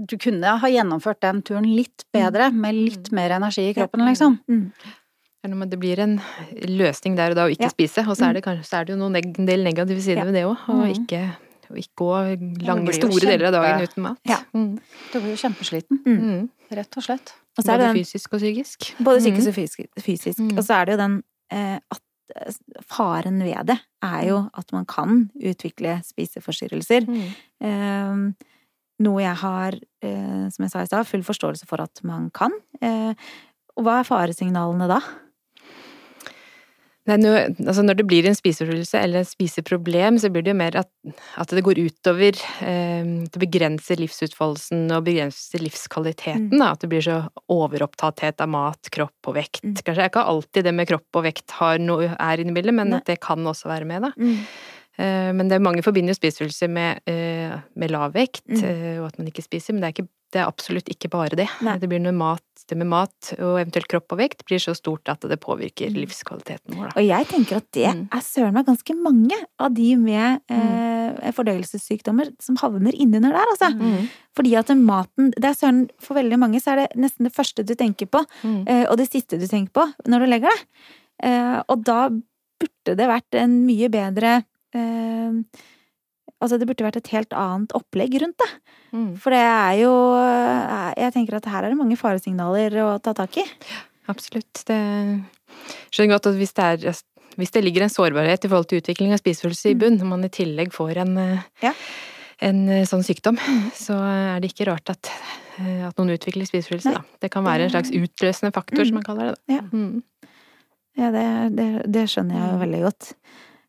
[0.05, 4.39] du kunne ha gjennomført den turen litt bedre, med litt mer energi i kroppen, liksom.
[4.49, 4.71] Mm.
[5.69, 6.17] Det blir en
[6.67, 7.69] løsning der og da å ikke Ja.
[7.69, 10.17] spise, og så er det kanskje så er det jo noen neg del negative sider
[10.17, 10.23] Ja.
[10.25, 10.57] ved det òg.
[10.67, 11.07] Å Mm.
[11.07, 11.35] ikke,
[11.73, 12.11] å ikke gå
[12.67, 13.25] lange, store kjempe...
[13.31, 14.19] deler av dagen uten mat.
[14.27, 14.39] Ja.
[14.53, 14.79] Mm.
[15.11, 16.49] Du blir jo kjempesliten, Mm.
[16.71, 17.33] rett og slett.
[17.57, 18.91] Og så det Både den fysisk og psykisk.
[18.99, 19.23] Både Mm.
[19.25, 19.89] psykisk og fysisk.
[20.03, 20.39] fysisk.
[20.39, 20.57] Mm.
[20.57, 22.01] Og så er det jo den eh, at
[22.35, 22.53] eh,
[22.83, 27.07] faren ved det er jo at man kan utvikle spiseforstyrrelser.
[27.07, 27.29] Mm.
[27.61, 28.47] Eh,
[28.99, 32.51] noe jeg har, eh, som jeg sa i stad, full forståelse for at man kan.
[32.81, 33.13] Eh,
[33.77, 34.99] og hva er faresignalene da?
[37.07, 37.31] Nå,
[37.63, 40.89] altså når det blir en spiseforstyrrelse eller et spiseproblem, så blir det jo mer at,
[41.39, 42.35] at det går utover
[42.67, 46.49] eh, Det begrenser livsutfoldelsen og begrenser livskvaliteten.
[46.51, 46.59] Mm.
[46.59, 47.21] Da, at det blir så
[47.53, 49.63] overopptatthet av mat, kropp og vekt.
[49.63, 49.77] Mm.
[49.87, 52.91] Kanskje ikke alltid det med kropp og vekt har noe, er inne i bildet, men
[52.91, 52.99] Nei.
[52.99, 54.11] at det kan også være med, da.
[54.97, 58.63] Eh, Men det er mange forbinder spiseforstyrrelser med, eh, med lav vekt, Mm.
[58.63, 61.37] eh, og at man ikke spiser, men det er, ikke, det er absolutt ikke bare
[61.37, 61.47] det.
[61.61, 61.77] Nei.
[61.77, 65.07] Det blir noe mat, det med mat og eventuelt kropp og vekt blir så stort
[65.09, 66.01] at det påvirker Mm.
[66.03, 66.99] livskvaliteten vår, da.
[66.99, 68.07] Og jeg tenker at det Mm.
[68.11, 73.71] er søren meg ganske mange av de med eh, fordøyelsessykdommer som havner innunder der, altså.
[73.77, 74.09] Mm.
[74.35, 77.65] Fordi at maten det er søren, For veldig mange så er det nesten det første
[77.65, 78.67] du tenker på, Mm.
[78.67, 80.65] eh, og det siste du tenker på når du legger deg.
[81.23, 85.31] Eh, og da burde det vært en mye bedre eh,
[86.41, 88.49] Altså, det burde vært et helt annet opplegg rundt det.
[88.93, 89.17] Mm.
[89.17, 93.13] For det er jo eh, Jeg tenker at her er det mange faresignaler å ta
[93.17, 93.45] tak i.
[94.07, 94.63] Absolutt.
[94.69, 94.77] Det
[95.91, 96.99] skjønner godt at hvis det er
[97.37, 99.79] hvis det ligger en sårbarhet i forhold til utvikling av spisefølelse i Mm.
[99.79, 101.73] bunn, og man i tillegg får en, eh, Ja.
[102.41, 103.71] en eh, sånn sykdom, Mm.
[103.77, 105.11] så er det ikke rart at,
[105.59, 107.01] at noen utvikler spisefølelse, da.
[107.21, 108.85] Det kan være en slags utløsende faktor, Mm.
[108.87, 109.35] som man kaller det.
[109.47, 109.53] Da.
[109.53, 109.61] Ja.
[109.61, 110.03] Mm.
[110.97, 112.63] Ja, det, det, det skjønner jeg jo Mm.
[112.65, 113.13] veldig godt.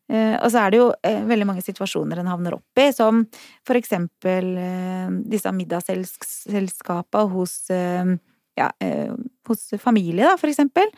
[0.09, 3.21] Eh, og så er det jo eh, veldig mange situasjoner en havner opp i, som
[3.67, 7.61] for eksempel eh, disse middagsselskapa hos
[8.59, 8.65] ja,
[9.47, 10.89] hos familie, da, for eksempel.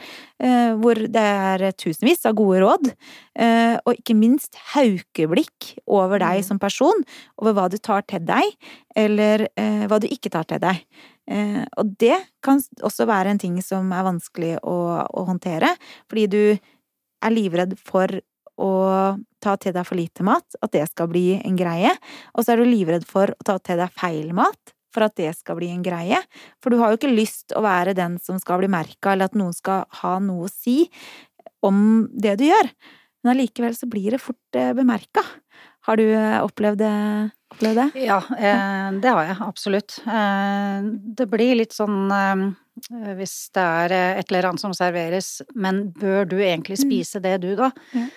[0.81, 2.87] Hvor det er tusenvis av gode råd.
[3.85, 6.47] Og ikke minst haukeblikk over deg Mm.
[6.47, 7.05] som person.
[7.37, 8.57] Over hva du tar til deg,
[8.97, 9.45] eller
[9.85, 10.81] hva du ikke tar til deg.
[11.77, 15.75] Og det kan også være en ting som er vanskelig å, å håndtere.
[16.09, 16.57] Fordi du
[17.21, 18.09] er livredd for
[18.61, 18.69] å
[19.41, 21.91] ta til deg for lite mat, at det skal bli en greie.
[22.37, 25.31] Og så er du livredd for å ta til deg feil mat, for at det
[25.37, 26.19] skal bli en greie.
[26.61, 29.37] For du har jo ikke lyst å være den som skal bli merka, eller at
[29.39, 30.85] noen skal ha noe å si
[31.65, 32.69] om det du gjør.
[33.23, 35.21] Men allikevel så blir det fort eh, bemerka.
[35.87, 36.93] Har du eh, opplevd det?
[37.53, 37.87] Opplevd det?
[38.05, 39.99] Ja, eh, det har jeg absolutt.
[40.09, 42.43] Eh, det blir litt sånn eh,
[43.19, 46.83] hvis det er eh, et eller annet som serveres, men bør du egentlig Mm.
[46.87, 47.71] spise det du, da?
[47.93, 48.07] Ja.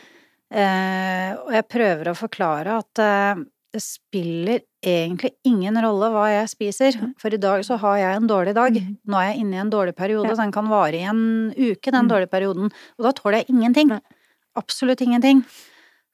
[0.53, 3.43] Eh, og jeg prøver å forklare at eh,
[3.75, 8.29] det spiller egentlig ingen rolle hva jeg spiser, for i dag så har jeg en
[8.31, 8.77] dårlig dag.
[8.79, 8.97] Mm.
[9.11, 11.23] Nå er jeg inne i en dårlig periode, og den kan vare i en
[11.57, 12.11] uke, den Mm.
[12.13, 13.91] dårlige perioden, og da tåler jeg ingenting.
[14.55, 15.43] Absolutt ingenting.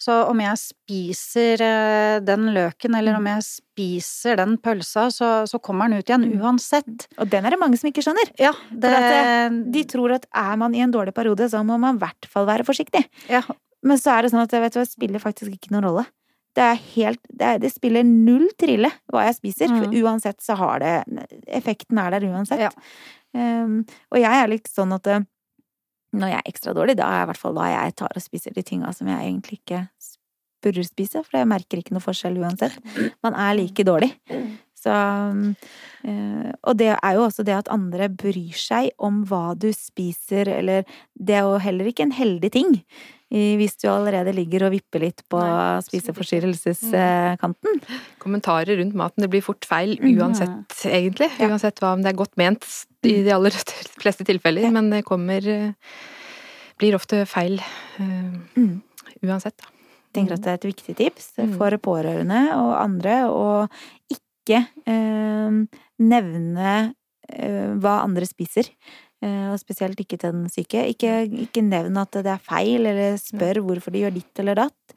[0.01, 5.61] Så om jeg spiser eh, den løken, eller om jeg spiser den pølsa, så, så
[5.61, 7.05] kommer den ut igjen uansett.
[7.21, 8.31] Og den er det mange som ikke skjønner.
[8.41, 11.99] Ja, det, at De tror at er man i en dårlig periode, så må man
[11.99, 13.05] i hvert fall være forsiktig.
[13.29, 13.43] ja,
[13.87, 16.07] Men så er det sånn at vet du, det spiller faktisk ikke noen rolle.
[16.59, 16.67] Det
[16.97, 19.95] helt Det, er, det spiller null trille hva jeg spiser, for Mm.
[20.03, 20.95] uansett så har det
[21.47, 22.61] Effekten er der uansett.
[22.67, 22.71] Ja.
[23.33, 25.21] Um, og jeg er litt sånn at eh,
[26.13, 28.53] når jeg er ekstra dårlig, da er i hvert fall da jeg tar og spiser
[28.53, 29.85] de tinga som jeg egentlig ikke
[30.61, 32.75] burde spise, for jeg merker ikke noe forskjell uansett.
[33.23, 34.11] Man er like dårlig.
[34.81, 34.91] Så
[36.05, 40.49] eh, Og det er jo også det at andre bryr seg om hva du spiser,
[40.49, 42.85] eller Det er jo heller ikke en heldig ting.
[43.31, 45.39] Hvis du allerede ligger og vipper litt på
[45.87, 47.81] spiseforstyrrelseskanten.
[48.19, 50.19] Kommentarer rundt maten, det blir fort feil Mm.
[50.19, 51.31] uansett, egentlig.
[51.39, 51.49] Ja.
[51.49, 52.65] Uansett hva om det er godt ment
[53.05, 53.51] i de aller
[54.03, 54.71] fleste tilfeller, Ja.
[54.71, 55.73] men det kommer eh,
[56.81, 58.81] Blir ofte feil eh, Mm.
[59.23, 59.67] uansett, da.
[60.11, 61.57] Jeg tenker at det er et viktig tips Mm.
[61.57, 63.69] for pårørende og andre å
[64.11, 65.51] ikke eh,
[66.01, 66.95] nevne
[67.29, 68.71] eh, hva andre spiser.
[69.23, 70.87] Eh, og spesielt ikke til den syke.
[70.95, 74.97] Ikke, ikke nevn at det er feil, eller spør hvorfor de gjør ditt eller datt.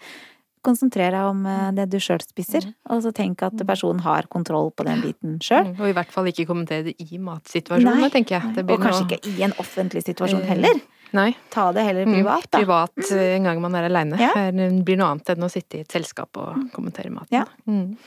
[0.63, 4.71] Konsentrer deg om eh, det du sjøl spiser, og så tenk at personen har kontroll
[4.71, 5.73] på den biten sjøl.
[5.73, 8.09] Mm, Og i hvert fall ikke kommentere det i matsituasjonen, Nei.
[8.13, 8.53] tenker jeg.
[8.55, 10.79] Det blir Og kanskje noe- ikke i en offentlig situasjon heller.
[11.13, 11.35] Nei.
[11.53, 12.57] Ta det heller Mm, privat, da.
[12.63, 14.17] Privat en gang man er aleine.
[14.17, 14.31] Ja.
[14.55, 17.27] Det blir noe annet enn å sitte i et selskap og kommentere maten.
[17.29, 17.43] Ja.
[17.67, 17.97] Mm.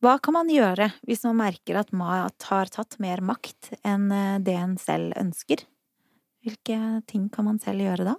[0.00, 4.38] Hva kan man gjøre hvis man merker at mat har tatt mer makt enn eh,
[4.40, 5.66] det en selv ønsker?
[6.44, 6.78] Hvilke
[7.10, 8.16] ting kan man selv gjøre da?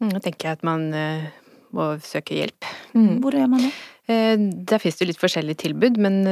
[0.00, 1.28] Nå Da tenker jeg at man eh,
[1.76, 2.64] må søke hjelp.
[2.96, 3.18] Mm.
[3.20, 3.72] Hvor gjør man det?
[4.08, 6.22] Eh, Der finnes det litt forskjellige tilbud, men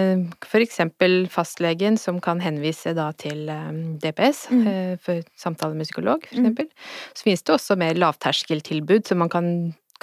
[0.41, 3.45] for eksempel fastlegen som kan henvise da til
[4.01, 4.97] DPS Mm.
[5.05, 6.47] for samtale med psykolog, for Mm.
[6.47, 6.71] eksempel.
[7.13, 9.51] Så finnes det også mer lavterskeltilbud som man kan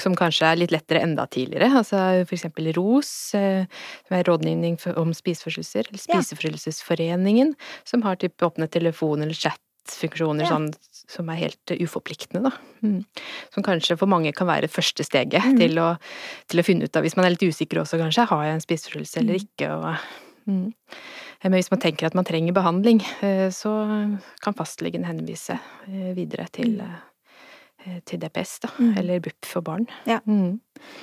[0.01, 1.69] som kanskje er litt lettere enda tidligere.
[1.79, 3.65] Altså for eksempel ROS, eh,
[4.08, 6.01] som er rådgivning om spiseforstyrrelser, eller.
[6.08, 7.53] Spiseforstyrrelsesforeningen,
[7.84, 10.49] som har type åpne telefon- eller chat-funksjoner Ja.
[10.49, 10.73] sånn,
[11.08, 12.51] som er helt eh, uforpliktende, da.
[12.82, 13.06] Mm.
[13.53, 15.58] Som kanskje for mange kan være første steget Mm.
[15.60, 15.97] til, å,
[16.47, 18.60] til å finne ut av, hvis man er litt usikker også kanskje, har jeg en
[18.67, 19.43] spiseforstyrrelse eller Mm.
[19.45, 19.97] ikke, og
[20.47, 20.73] mm.
[21.43, 26.47] Men hvis man tenker at man trenger behandling, eh, så kan fastlegen henvise eh, videre
[26.53, 27.01] til, eh,
[28.06, 28.98] til DPS, da, Mm.
[28.98, 29.88] eller BUP for barn.
[30.06, 30.19] Ja.
[30.28, 30.60] Mm.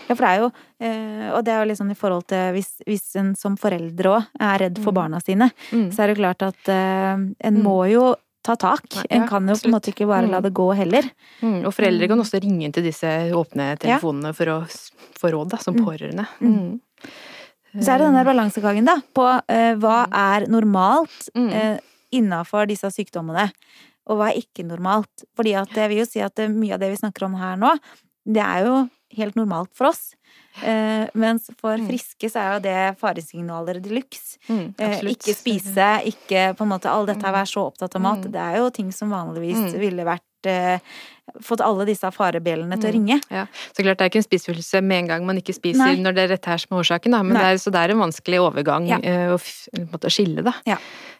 [0.09, 2.53] Ja, for det er jo eh, Og det er jo litt sånn i forhold til
[2.57, 4.95] hvis, hvis en som foreldre òg er redd for Mm.
[4.95, 5.91] barna sine, Mm.
[5.93, 7.63] så er det klart at eh, en Mm.
[7.63, 8.83] må jo ta tak.
[8.95, 10.43] Ja, En kan jo på en måte ikke bare la Mm.
[10.45, 11.03] det gå heller.
[11.67, 14.65] Og foreldre kan også ringe til disse åpne telefonene for å
[15.21, 16.27] få råd, da, som pårørende.
[17.81, 21.79] Så er det den der balansegangen, da, på uh, hva er normalt eh,
[22.13, 23.53] innafor disse sykdommene,
[24.11, 25.23] og hva er ikke normalt.
[25.39, 27.57] Fordi at jeg vil jo si at eh, mye av det vi snakker om her
[27.61, 27.71] nå,
[28.27, 28.81] det er jo
[29.17, 30.13] helt normalt for oss.
[30.63, 31.87] Eh, mens for Mm.
[31.89, 34.37] friske så er jo det faresignaler de luxe.
[34.49, 34.75] Mm.
[34.79, 38.23] Eh, ikke spise, ikke på en måte all dette, være så opptatt av mat.
[38.27, 38.33] Mm.
[38.35, 39.79] Det er jo ting som vanligvis Mm.
[39.81, 40.27] ville vært
[41.41, 42.97] Fått alle disse farebjellene til å Mm.
[42.97, 43.21] ringe.
[43.31, 45.97] Ja, så klart det er ikke en spiseforstyrrelse med en gang man ikke spiser Nei.
[45.97, 47.23] når det er dette her som er årsaken, da.
[47.23, 48.99] Men det er, så det er en vanskelig overgang Ja.
[48.99, 50.53] eh, å, å skille, da.
[50.67, 50.79] Ja.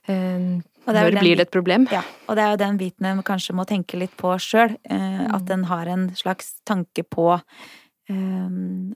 [0.09, 1.87] Eh, er når blir det et problem?
[1.93, 4.77] Ja, og det er jo den biten en kanskje må tenke litt på sjøl.
[4.85, 5.35] Eh, Mm.
[5.35, 7.41] At en har en slags tanke på
[8.09, 8.95] eh,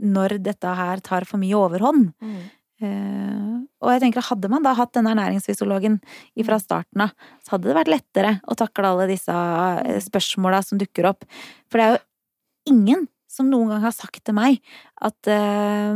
[0.00, 2.12] når dette her tar for mye overhånd.
[2.22, 2.50] Mm.
[2.78, 6.46] Eh, og jeg tenker, hadde man da hatt denne ernæringsfysiologen Mm.
[6.46, 7.10] fra starten av,
[7.42, 11.24] så hadde det vært lettere å takle alle disse eh, spørsmåla som dukker opp.
[11.68, 14.58] For det er jo ingen som noen gang har sagt til meg
[15.04, 15.94] at uh,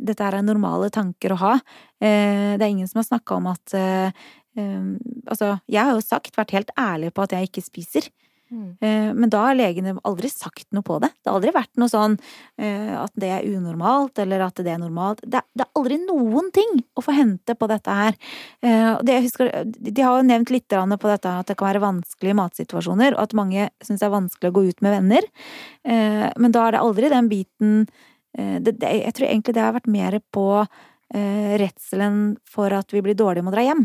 [0.00, 1.52] dette er normale tanker å ha.
[2.00, 3.76] Uh, det er ingen som har snakka om at
[4.52, 8.10] Altså, jeg har jo sagt, vært helt ærlig på at jeg ikke spiser.
[8.52, 8.76] Mm.
[8.80, 11.08] Eh, Men da har legene aldri sagt noe på det.
[11.22, 12.18] Det har aldri vært noe sånn
[12.60, 15.22] eh, at det er unormalt, eller at det er normalt.
[15.24, 18.18] Det er, aldri noen ting å få hente på dette her.
[18.60, 21.82] Eh, Det, jeg husker, de har jo nevnt litt på dette at det kan være
[21.82, 25.26] vanskelige matsituasjoner, og at mange syns det er vanskelig å gå ut med venner.
[25.84, 27.86] Men da er det aldri den biten
[28.32, 30.46] Jeg tror egentlig det har vært mer på
[31.12, 33.82] redselen for at vi blir dårlige med å dra hjem.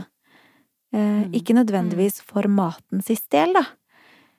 [0.96, 1.34] Mm.
[1.36, 3.66] Ikke nødvendigvis for matens del, da.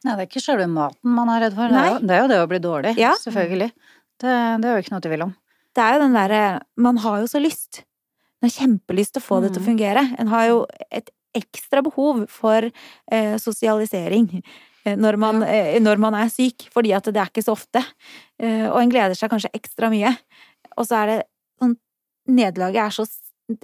[0.07, 1.69] Nei, det er ikke selve maten man er redd for.
[1.75, 2.93] Det er, jo, det er jo det å bli dårlig.
[3.01, 3.13] Ja.
[3.19, 3.71] Selvfølgelig.
[4.23, 4.33] Det,
[4.63, 5.33] det er jo ikke noe tvil om.
[5.75, 6.43] det er jo den derre
[6.77, 7.83] Man har jo så lyst.
[8.41, 9.69] Man har kjempelyst til å få det til å Mm.
[9.73, 10.05] fungere.
[10.23, 12.63] En har jo et ekstra behov for
[13.13, 14.29] eh, sosialisering
[14.85, 17.83] eh, når man, eh, når man er syk, fordi at det er ikke så ofte.
[18.41, 20.15] Eh, og en gleder seg kanskje ekstra mye.
[20.79, 21.19] Og så er det
[21.61, 21.77] sånn
[22.29, 23.07] Nederlaget er så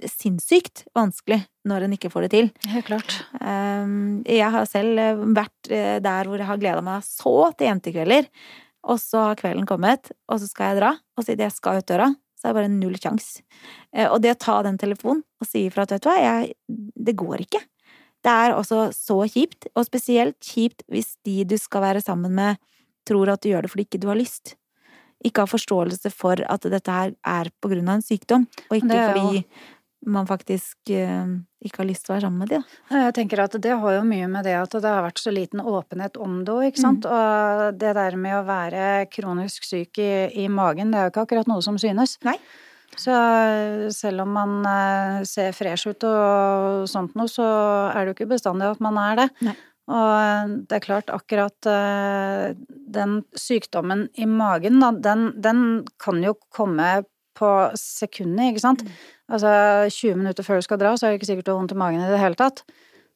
[0.09, 2.51] sinnssykt vanskelig når en ikke får det til.
[2.71, 3.15] Helt klart.
[3.39, 7.69] Um, Jeg har selv eh, vært eh, der hvor jeg har gleda meg så til
[7.69, 8.29] jentekvelder,
[8.85, 11.87] og så har kvelden kommet, og så skal jeg dra, og siden jeg skal ut
[11.89, 13.29] døra, så er det bare null sjans.
[13.93, 16.53] Eh, Og det å ta den telefonen og si ifra at vet du hva, jeg,
[17.07, 17.63] det går ikke.
[18.25, 22.61] Det er også så kjipt, og spesielt kjipt hvis de du skal være sammen med,
[23.05, 24.55] tror at du gjør det fordi ikke du har lyst.
[25.25, 28.89] Ikke har forståelse for at dette her er på grunn av en sykdom, og ikke
[28.89, 29.43] Det fordi
[30.05, 31.33] man faktisk eh,
[31.65, 32.99] ikke har lyst til å være sammen med de, da.
[33.05, 35.63] Jeg tenker at det har jo mye med det at det har vært så liten
[35.63, 37.07] åpenhet om det òg, ikke sant.
[37.09, 40.13] Og det der med å være kronisk syk i,
[40.45, 42.17] i magen, det er jo ikke akkurat noe som synes.
[42.27, 42.37] Nei.
[42.95, 43.13] Så
[43.91, 47.47] selv om man eh, ser fresh ut og sånt noe, så
[47.91, 49.31] er det jo ikke bestandig at man er det.
[49.49, 49.57] Nei.
[49.85, 52.55] Og det er klart, akkurat eh,
[52.95, 55.59] den sykdommen i magen, da, den, den
[56.01, 57.03] kan jo komme
[57.37, 58.83] på sekundet, ikke sant.
[59.31, 59.51] Altså
[59.91, 61.79] 20 minutter før du skal dra, så er det ikke sikkert du har vondt i
[61.81, 62.63] magen i det hele tatt.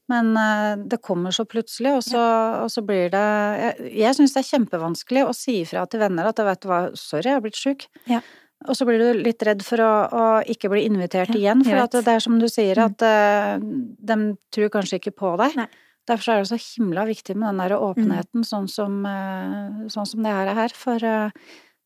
[0.09, 2.21] Men eh, det kommer så plutselig, og så,
[2.63, 3.25] og så blir det
[3.61, 6.79] Jeg, jeg syns det er kjempevanskelig å si ifra til venner at jeg vet hva,
[6.97, 7.85] sorry, jeg har blitt sjuk.
[8.09, 8.23] Ja.
[8.67, 11.79] Og så blir du litt redd for å, å ikke bli invitert Ja, igjen, for
[11.85, 12.89] at det er som du sier, Mm.
[12.89, 13.61] at eh,
[14.09, 14.17] de
[14.51, 15.55] tror kanskje ikke på deg.
[15.61, 15.69] Nei.
[16.09, 20.25] Derfor er det så himla viktig med den der åpenheten, sånn, som, eh, sånn som
[20.25, 20.73] det her er her.
[20.73, 21.05] For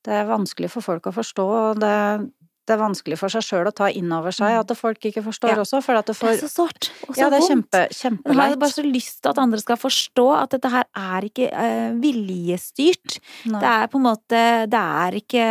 [0.03, 1.91] det er vanskelig for folk å forstå, og det,
[2.67, 5.51] det er vanskelig for seg sjøl å ta inn over seg at folk ikke forstår
[5.51, 5.55] Mm.
[5.57, 5.61] Ja.
[5.65, 6.89] også, for at det Det er så sårt.
[7.07, 7.71] Og så Ja, det er vondt.
[7.99, 11.21] kjempe, Jeg har bare så lyst til at andre skal forstå at dette her er
[11.27, 13.19] ikke uh, viljestyrt.
[13.51, 13.59] Nei.
[13.59, 15.45] Det er på en måte Det er ikke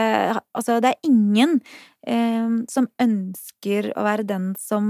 [0.55, 1.61] Altså, det er ingen
[2.03, 4.89] som ønsker å være den som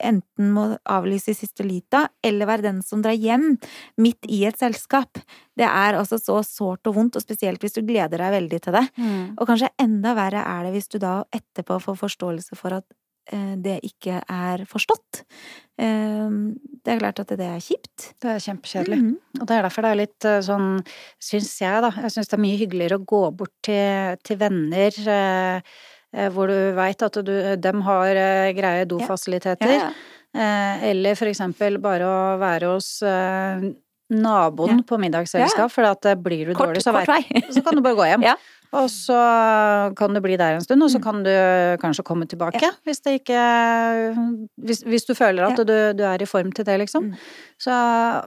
[0.00, 3.58] enten må avlyse i siste lita, eller være den som drar hjem
[4.00, 5.20] midt i et selskap.
[5.56, 8.78] Det er altså så sårt og vondt, og spesielt hvis du gleder deg veldig til
[8.78, 8.84] det.
[8.96, 9.36] Mm.
[9.36, 12.86] Og kanskje enda verre er det hvis du da etterpå får forståelse for at
[13.32, 15.24] eh, det ikke er forstått.
[15.74, 18.12] Det er klart at det er kjipt.
[18.22, 18.98] Det er kjempekjedelig.
[19.00, 19.40] Mhm.
[19.40, 20.68] Og det er derfor det er litt eh, sånn,
[21.22, 21.90] syns jeg, da.
[22.04, 25.74] Jeg syns det er mye hyggeligere å gå bort til, til venner eh,
[26.34, 29.72] hvor du veit at du, dem har eh, greie dofasiliteter.
[29.74, 30.10] Ja, ja.
[30.34, 30.50] ja.
[30.90, 33.70] eller for eksempel bare å være hos eh,
[34.14, 37.82] naboen på middagsselskap, for at eh, blir du Kort, dårlig, så, vet, så kan du
[37.84, 38.26] bare gå hjem.
[38.74, 39.16] Og så
[39.94, 41.04] kan du bli der en stund, og så Mm.
[41.04, 41.30] kan du
[41.78, 42.58] kanskje komme tilbake.
[42.82, 43.38] Hvis det ikke
[44.58, 47.12] Hvis, hvis du føler at du, du er i form til det, liksom.
[47.12, 47.14] Mm.
[47.62, 47.70] Så,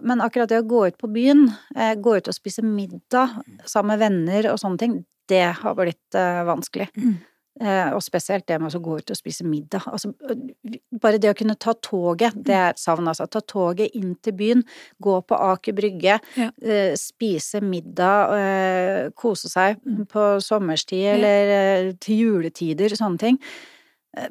[0.07, 3.95] men akkurat det å gå ut på byen, eh, gå ut og spise middag sammen
[3.97, 4.95] med venner og sånne ting,
[5.27, 6.87] det har blitt eh, vanskelig.
[6.95, 7.17] Mm.
[7.59, 9.81] Eh, og spesielt det med å gå ut og spise middag.
[9.89, 13.25] Altså, øh, bare det å kunne ta toget, det er savn, altså.
[13.33, 14.61] Ta toget inn til byen,
[15.01, 16.51] gå på Aker Brygge, Ja.
[16.61, 20.05] eh, spise middag, eh, kose seg Mm.
[20.07, 23.39] på sommerstid eller til juletider, sånne ting.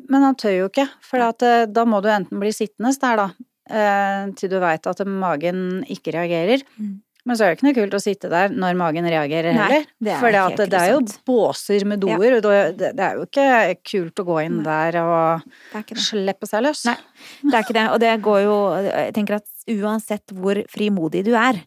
[0.09, 1.39] Men han tør jo ikke, for at,
[1.73, 6.63] da må du enten bli sittende der, da, til du veit at magen ikke reagerer.
[6.79, 7.01] Mm.
[7.27, 9.87] Men så er det ikke noe kult å sitte der når magen reagerer heller.
[9.99, 12.45] det er For det, helt det er jo båser med doer, og
[12.79, 13.47] det, det er jo ikke
[13.91, 15.99] kult å gå inn der og Det det.
[16.07, 16.85] slippe seg løs.
[16.87, 16.95] Nei.
[17.43, 21.33] Det er ikke det, og det går jo Jeg tenker at uansett hvor frimodig du
[21.35, 21.59] er,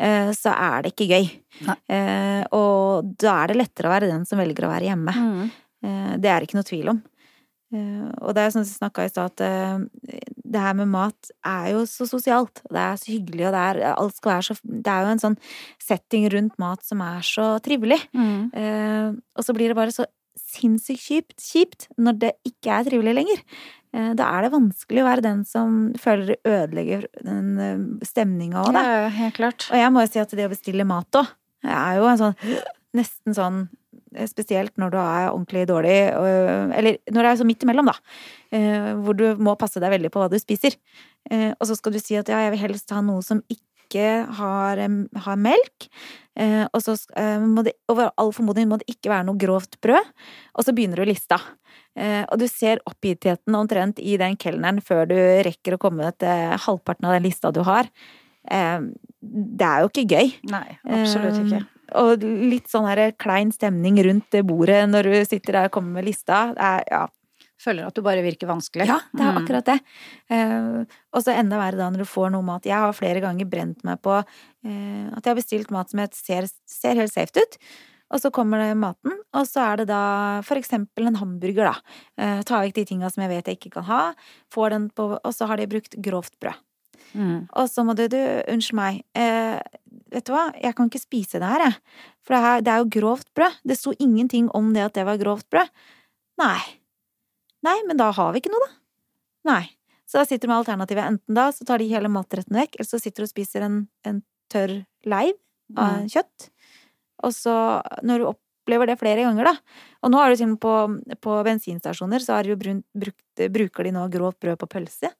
[0.00, 1.26] eh, så er det ikke gøy.
[1.68, 1.76] Nei.
[1.92, 5.12] Eh, Og da er det lettere å være den som velger å være hjemme.
[5.12, 5.50] Mm.
[5.84, 7.02] Eh, Det er det ikke noe tvil om.
[7.72, 9.40] Og det er sånn som vi snakka i stad, at
[10.52, 12.62] det her med mat er jo så sosialt.
[12.68, 15.22] Det er så hyggelig, og det er, alt skal være så Det er jo en
[15.22, 15.38] sånn
[15.82, 18.00] setting rundt mat som er så trivelig.
[18.16, 18.50] Mm.
[18.52, 23.16] Eh, og så blir det bare så sinnssykt kjipt, kjipt når det ikke er trivelig
[23.18, 23.44] lenger.
[23.92, 28.64] Eh, da er det vanskelig å være den som føler det ødelegger den eh, stemninga
[28.64, 28.84] òg, da.
[28.88, 29.68] Ja, helt klart.
[29.72, 32.38] Og jeg må jo si at det å bestille mat òg, er jo en sånn
[32.96, 33.60] nesten sånn
[34.28, 37.94] Spesielt når du er ordentlig dårlig, eller når det er så midt imellom, da.
[38.52, 40.76] eh, Hvor du må passe deg veldig på hva du spiser.
[41.30, 44.26] Eh, Og så skal du si at ja, jeg vil helst ha noe som ikke
[44.38, 44.78] har,
[45.24, 45.88] har melk.
[46.36, 49.80] Eh, Og så eh, må det over all formodning må det ikke være noe grovt
[49.84, 50.12] brød.
[50.56, 51.38] Og så begynner du lista.
[51.96, 56.56] Eh, Og du ser oppgittheten omtrent i den kelneren før du rekker å komme til
[56.66, 57.88] halvparten av den lista du har.
[58.50, 58.80] Eh,
[59.22, 60.32] Det er jo ikke gøy.
[60.50, 61.60] Nei, absolutt ikke.
[62.00, 65.98] Og litt sånn her klein stemning rundt det bordet når du sitter der og kommer
[66.00, 66.52] med lista.
[66.56, 67.02] Det er, ja,
[67.62, 68.88] Føler at du bare virker vanskelig.
[68.88, 69.44] ja, det er Mm.
[69.44, 69.76] akkurat det.
[70.26, 70.82] Uh,
[71.14, 72.64] og så enda verre da når du får noe mat.
[72.66, 76.10] Jeg har flere ganger brent meg på uh, at jeg har bestilt mat som jeg
[76.12, 77.56] ser, ser helt safe ut.
[78.12, 81.94] Og så kommer det maten, og så er det da for eksempel en hamburger, da.
[82.20, 84.00] Eh, ta vekk de tinga som jeg vet jeg ikke kan ha,
[84.52, 86.58] får den på, og så har de brukt grovt brød.
[87.16, 87.48] Mm.
[87.56, 88.18] Og så må du, du,
[88.52, 89.62] unnskyld meg, eh,
[90.12, 91.76] vet du hva, jeg kan ikke spise det her, jeg.
[92.22, 93.58] For det, her, det er jo grovt brød.
[93.68, 95.70] Det sto ingenting om det at det var grovt brød.
[96.42, 96.60] Nei.
[97.66, 98.74] Nei, men da har vi ikke noe, da.
[99.52, 99.62] Nei.
[100.08, 101.08] Så da sitter du med alternativet.
[101.08, 103.82] Enten da så tar de hele matretten vekk, eller så sitter du og spiser en,
[104.08, 104.22] en
[104.52, 105.34] tørr leiv
[105.78, 106.08] av Mm.
[106.12, 106.50] kjøtt.
[107.24, 107.54] Og så,
[108.04, 109.54] når du opplever det flere ganger, da
[110.02, 113.22] Og nå har du til og med på, på bensinstasjoner så jo brun, brukt,
[113.54, 115.12] bruker de nå grovt brød på pølse.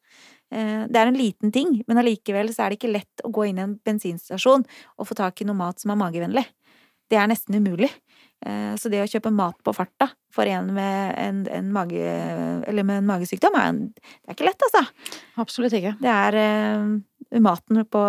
[0.53, 3.49] Eh, Det er en liten ting, men allikevel så er det ikke lett å gå
[3.49, 4.65] inn i en bensinstasjon
[4.99, 6.45] og få tak i noe mat som er magevennlig.
[7.11, 7.91] Det er nesten umulig.
[8.45, 12.01] Eh, Så det å kjøpe mat på farta for en med en, en, mage,
[12.69, 14.85] eller med en magesykdom, er, det er ikke lett, altså.
[15.38, 15.97] Absolutt ikke.
[16.01, 16.93] Det er eh,
[17.41, 18.01] Maten på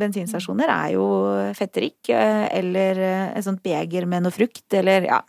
[0.00, 1.04] bensinstasjoner er jo
[1.56, 3.00] fetterik, eh, eller
[3.36, 5.20] et sånt beger med noe frukt, eller ja,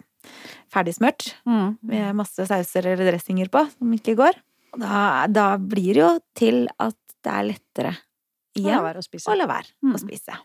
[0.71, 1.77] Ferdigsmurt Mm.
[1.83, 4.33] med masse sauser eller dressinger på, som ikke går.
[4.79, 6.95] Da, da blir det jo til at
[7.25, 7.95] det er lettere
[8.61, 9.27] La være å spise.
[9.31, 9.93] å la være Mm.
[9.95, 10.35] å spise.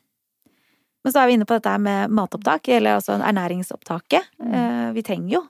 [1.05, 4.23] Men så er vi inne på dette med matopptak, eller altså ernæringsopptaket.
[4.43, 4.55] Mm.
[4.55, 5.43] Eh, Vi trenger jo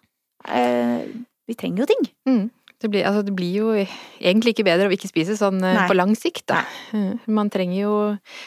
[0.46, 1.06] eh,
[1.48, 2.04] Vi trenger jo ting.
[2.28, 2.50] Mm.
[2.80, 5.82] Det blir, altså det blir jo egentlig ikke bedre av ikke spise sånn eh, Nei.
[5.90, 6.62] på lang sikt, da.
[6.96, 7.18] Nei.
[7.28, 7.92] Man trenger jo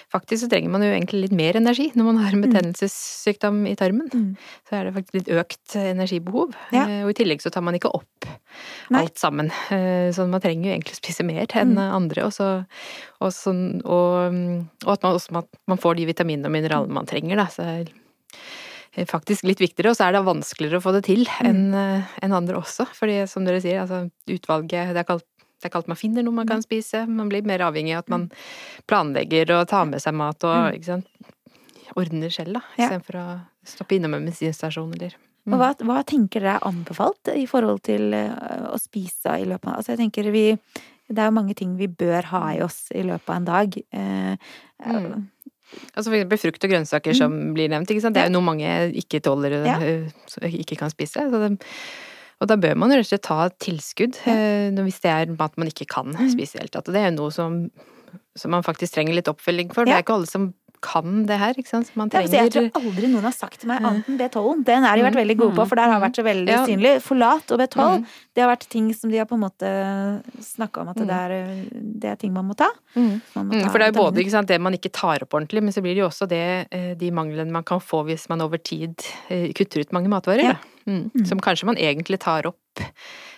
[0.09, 3.75] Faktisk så trenger man jo egentlig litt mer energi når man har en betennelsessykdom i
[3.77, 4.09] tarmen.
[4.09, 4.31] Mm.
[4.69, 6.55] Så er det faktisk litt økt energibehov.
[6.73, 6.87] Ja.
[6.87, 8.25] Eh, Og i tillegg så tar man ikke opp
[8.89, 9.03] Nei.
[9.03, 9.51] alt sammen.
[9.69, 11.93] Eh, Så man trenger jo egentlig å spise mer enn Mm.
[12.01, 12.25] andre.
[12.25, 12.65] Og, så,
[13.21, 14.33] og, sånn, og,
[14.85, 15.31] og at man også
[15.67, 17.45] man, får de vitaminene og mineralene man trenger, da.
[17.53, 17.63] Så
[19.09, 21.45] faktisk litt viktigere, og så er det vanskeligere å få det til Mm.
[21.49, 22.85] enn eh, enn andre også.
[22.93, 25.25] Fordi som dere sier, altså utvalget Det er kalt
[25.63, 26.49] det er kalt man finner noe man Mm.
[26.49, 27.07] kan spise.
[27.07, 28.29] Man blir mer avhengig av at man
[28.87, 31.07] planlegger og tar med seg mat og ikke sant,
[31.95, 32.61] ordner selv, da.
[32.77, 33.39] istedenfor Ja.
[33.63, 35.13] Å stoppe innom en bensinstasjon eller
[35.47, 38.29] Og hva, hva tenker dere er anbefalt i forhold til eh,
[38.71, 40.57] å spise i løpet av Altså, jeg tenker vi
[41.09, 43.77] Det er jo mange ting vi bør ha i oss i løpet av en dag.
[43.93, 44.37] Eh,
[44.83, 45.29] Mm.
[45.95, 48.13] Altså for eksempel frukt og grønnsaker som blir nevnt, ikke sant.
[48.15, 48.67] Det er jo noe mange
[48.99, 49.77] ikke tåler, og Ja.
[49.81, 51.23] øh, ikke kan spise.
[51.31, 51.57] Så det,
[52.41, 55.57] og da bør man jo rett og slett ta tilskudd øh, hvis det er mat
[55.57, 56.29] man ikke kan Mm.
[56.29, 56.87] spise i det hele tatt.
[56.89, 57.69] Og det er jo noe som,
[58.35, 59.85] som man faktisk trenger litt oppfølging for.
[59.85, 60.53] Det er ikke alle som
[60.83, 61.89] kan det her, ikke sant.
[61.99, 62.27] Man trenger...
[62.35, 64.63] Ja, altså, jeg tror aldri noen har sagt til meg annet enn B12.
[64.67, 66.65] Den har de vært veldig gode på, for der har vært så veldig Ja.
[66.67, 66.93] synlig.
[67.05, 68.05] Forlat og B12, Mm.
[68.35, 69.71] det har vært ting som de har på en måte
[70.43, 71.35] snakka om at det, er,
[72.03, 72.67] det er ting man må ta.
[72.95, 73.21] Mm.
[73.35, 75.33] Man må Mm, for det er jo både ikke sant, det man ikke tar opp
[75.39, 78.27] ordentlig, men så blir det jo også det, eh, de manglene man kan få hvis
[78.29, 78.95] man over tid
[79.29, 80.43] eh, kutter ut mange matvarer.
[80.53, 80.55] Ja.
[80.85, 81.11] Mm.
[81.15, 81.25] Mm.
[81.25, 82.57] Som kanskje man egentlig tar opp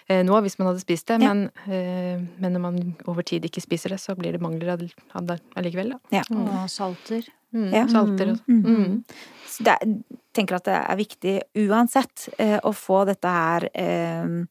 [0.09, 1.33] nå, hvis man hadde spist det, Ja.
[1.33, 5.25] men, eh, men når man over tid ikke spiser det, så blir det mangler av
[5.25, 5.91] det allikevel.
[5.91, 5.99] Da.
[6.11, 6.23] Ja.
[6.29, 7.23] Og salter.
[7.53, 7.71] Mm.
[7.73, 7.85] Ja.
[7.87, 8.63] Salter og Mm.
[8.65, 9.03] mm.
[9.47, 10.03] Så det jeg
[10.33, 14.43] tenker at det er viktig uansett eh, å få dette her eh,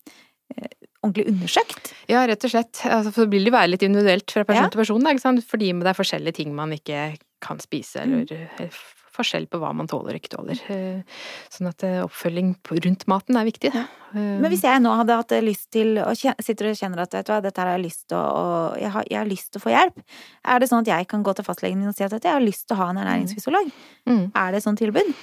[0.57, 0.69] eh,
[1.05, 1.93] ordentlig undersøkt.
[2.09, 2.81] Ja, rett og slett.
[2.89, 4.69] Altså, for det vil jo være litt individuelt fra person Ja.
[4.71, 5.45] til person, da, ikke sant?
[5.45, 8.23] fordi det er forskjellige ting man ikke kan spise, Mm.
[8.23, 8.71] eller eh,
[9.15, 10.61] forskjell på hva man tåler og ikke tåler.
[10.75, 11.21] Eh,
[11.55, 12.55] Sånn at eh, oppfølging
[12.85, 13.71] rundt maten er viktig.
[13.75, 13.85] da.
[14.13, 17.27] Eh, Men hvis jeg nå hadde hatt lyst til å sitter og kjenner at vet
[17.29, 19.63] du hva, dette her har jeg lyst til å jeg, har, jeg har lyst til
[19.63, 20.05] å få hjelp,
[20.45, 22.45] er det sånn at jeg kan gå til fastlegen min og si at jeg har
[22.45, 23.73] lyst til å ha en ernæringsfysiolog?
[24.11, 24.25] mm.
[24.35, 25.15] Er det et sånt tilbud?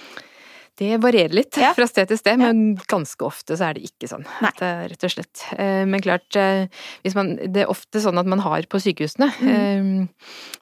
[0.81, 1.73] Det varierer litt Ja.
[1.77, 4.23] fra sted til sted, men ganske ofte så er det ikke sånn.
[4.65, 5.43] Er rett og slett.
[5.53, 6.65] Eh, Men klart, eh,
[7.05, 9.29] hvis man, det er ofte sånn at man har på sykehusene.
[9.41, 9.51] Mm.
[9.51, 10.07] Eh,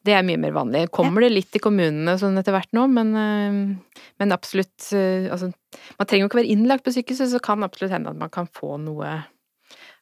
[0.03, 0.89] Det er mye mer vanlig.
[0.91, 3.13] Kommer det litt i kommunene sånn etter hvert nå, men,
[4.19, 5.53] men absolutt Altså,
[5.99, 8.47] man trenger jo ikke være innlagt på sykehuset, så kan absolutt hende at man kan
[8.47, 9.23] få noe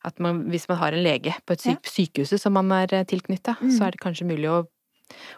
[0.05, 3.57] at man, Hvis man har en lege på et syk, sykehuset som man er tilknytta,
[3.59, 3.71] Mm.
[3.71, 4.65] så er det kanskje mulig å,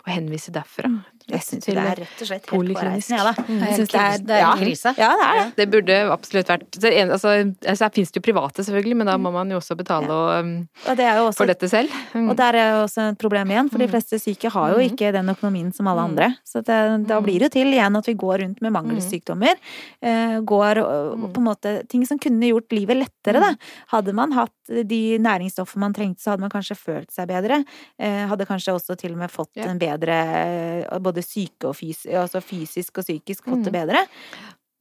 [0.05, 1.03] å henvise derfra.
[1.29, 3.33] Jeg syns Til det er rett og slett helt ja.
[3.49, 3.59] Mm.
[3.59, 4.51] Jeg syns det er, Det er ja.
[4.53, 4.93] en krise.
[4.97, 5.47] Ja, det er det.
[5.59, 7.33] Det burde absolutt vært så en, altså,
[7.67, 10.45] altså, Her finnes det jo private, selvfølgelig, men da må man jo også betale og,
[10.45, 11.89] um, Og det er jo også for dette selv.
[12.13, 12.29] Mm.
[12.29, 14.87] Og der er jo også et problem igjen, for de fleste syke har jo Mm.
[14.93, 16.09] ikke den økonomien som alle Mm.
[16.09, 16.27] andre.
[16.45, 17.23] Så det, da Mm.
[17.25, 19.55] blir det jo til igjen at vi går rundt med mangelsykdommer.
[20.01, 21.33] Eh, går Mm.
[21.33, 23.55] på en måte Ting som kunne gjort livet lettere, da.
[23.91, 27.63] Hadde man hatt de næringsstoffene man trengte, så hadde man kanskje følt seg bedre.
[27.99, 30.83] Eh, hadde kanskje også til og med fått en bedre eh,
[31.19, 33.79] Både syke og fysisk, altså fysisk og psykisk fått det Mm.
[33.79, 34.05] bedre.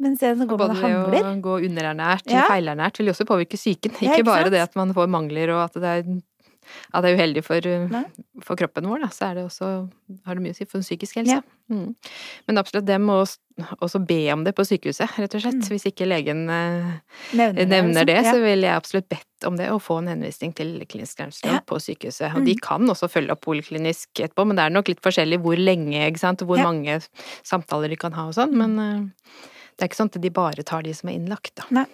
[0.00, 1.24] Men se, så går man Både og det hangler.
[1.34, 2.46] å gå underernært Ja.
[2.48, 3.90] feilernært vil jo også påvirke psyken.
[4.00, 6.20] Ja, Ikke ikke bare det at man får mangler og at det er,
[6.94, 8.02] at det er uheldig for, uh,
[8.44, 9.08] for kroppen vår, da.
[9.14, 9.70] Så er det også,
[10.26, 11.38] har det mye å si for den psykiske helse.
[11.40, 11.74] Ja.
[11.74, 11.94] Mm.
[12.48, 15.60] Men absolutt, det må også- be om det på sykehuset, rett og slett.
[15.60, 15.68] Mm.
[15.68, 18.34] Hvis ikke legen Nevner nevner det, liksom.
[18.38, 21.60] så ville jeg absolutt bedt om det, og få en henvisning til klinisk ernæringsfysiolog Ja.
[21.66, 22.30] på sykehuset.
[22.32, 22.36] Mm.
[22.36, 25.56] Og de kan også følge opp poliklinisk etterpå, men det er nok litt forskjellig hvor
[25.58, 26.64] lenge, ikke sant, hvor Ja.
[26.64, 27.00] mange
[27.44, 29.00] samtaler de kan ha og sånn, men uh,
[29.76, 31.64] det er ikke sånn at de bare tar de som er innlagt, da.
[31.70, 31.84] Ja.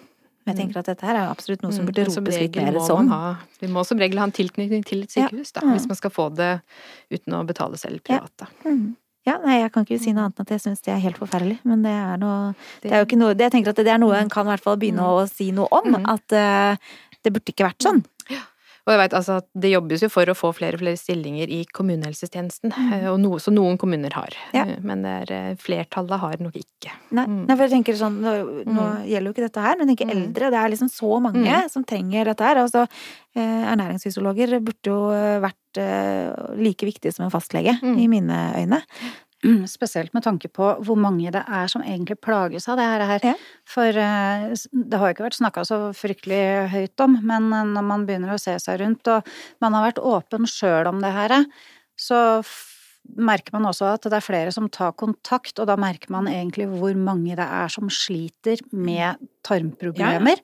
[0.45, 2.55] Men jeg tenker at dette her er absolutt noe som Mm, burde mm, ropes litt
[2.55, 3.09] mer sånn.
[3.61, 5.27] Vi må som regel ha en tilknytning til et Ja.
[5.27, 5.73] sykehus, da, Mm.
[5.73, 6.61] hvis man skal få det
[7.11, 8.45] uten å betale selv privat, da.
[8.63, 8.95] Mm.
[9.25, 11.17] Ja, nei, jeg kan ikke si noe annet enn at jeg syns det er helt
[11.17, 11.57] forferdelig.
[11.65, 14.13] Men det er noe Det- er jo ikke noe Jeg tenker at det er noe
[14.15, 15.83] en kan i hvert fall begynne å si noe om.
[15.95, 16.05] Mm.
[16.07, 16.75] At uh,
[17.23, 18.05] det burde ikke vært sånn.
[18.85, 21.49] Og jeg vet altså at det jobbes jo for å få flere og flere stillinger
[21.49, 23.07] i kommunehelsetjenesten, mm.
[23.09, 24.35] og noe, så noen kommuner har.
[24.51, 24.57] Mm.
[24.59, 24.65] Ja.
[24.75, 26.91] Eh, Men det er, eh, flertallet har nok ikke.
[27.17, 27.47] Nei, Mm.
[27.47, 28.33] nei for jeg tenker sånn Nå,
[28.69, 30.15] nå gjelder jo ikke dette her, men tenker Mm.
[30.15, 30.51] eldre.
[30.51, 31.69] Det er liksom så mange Mm.
[31.69, 32.55] som trenger dette her.
[32.57, 32.87] Altså,
[33.35, 37.97] eh, ernæringsfysiologer burde jo eh, vært eh, like viktige som en fastlege, Mm.
[37.99, 38.81] i mine øyne.
[39.69, 43.25] Spesielt med tanke på hvor mange det er som egentlig plages av det her.
[43.31, 43.33] Ja.
[43.69, 48.05] For eh, det har ikke vært snakka så fryktelig høyt om, men eh, når man
[48.07, 49.27] begynner å se seg rundt, og
[49.63, 51.35] man har vært åpen sjøl om det her,
[51.99, 52.21] så
[53.21, 56.67] merker man også at det er flere som tar kontakt, og da merker man egentlig
[56.71, 60.41] hvor mange det er som sliter med tarmproblemer.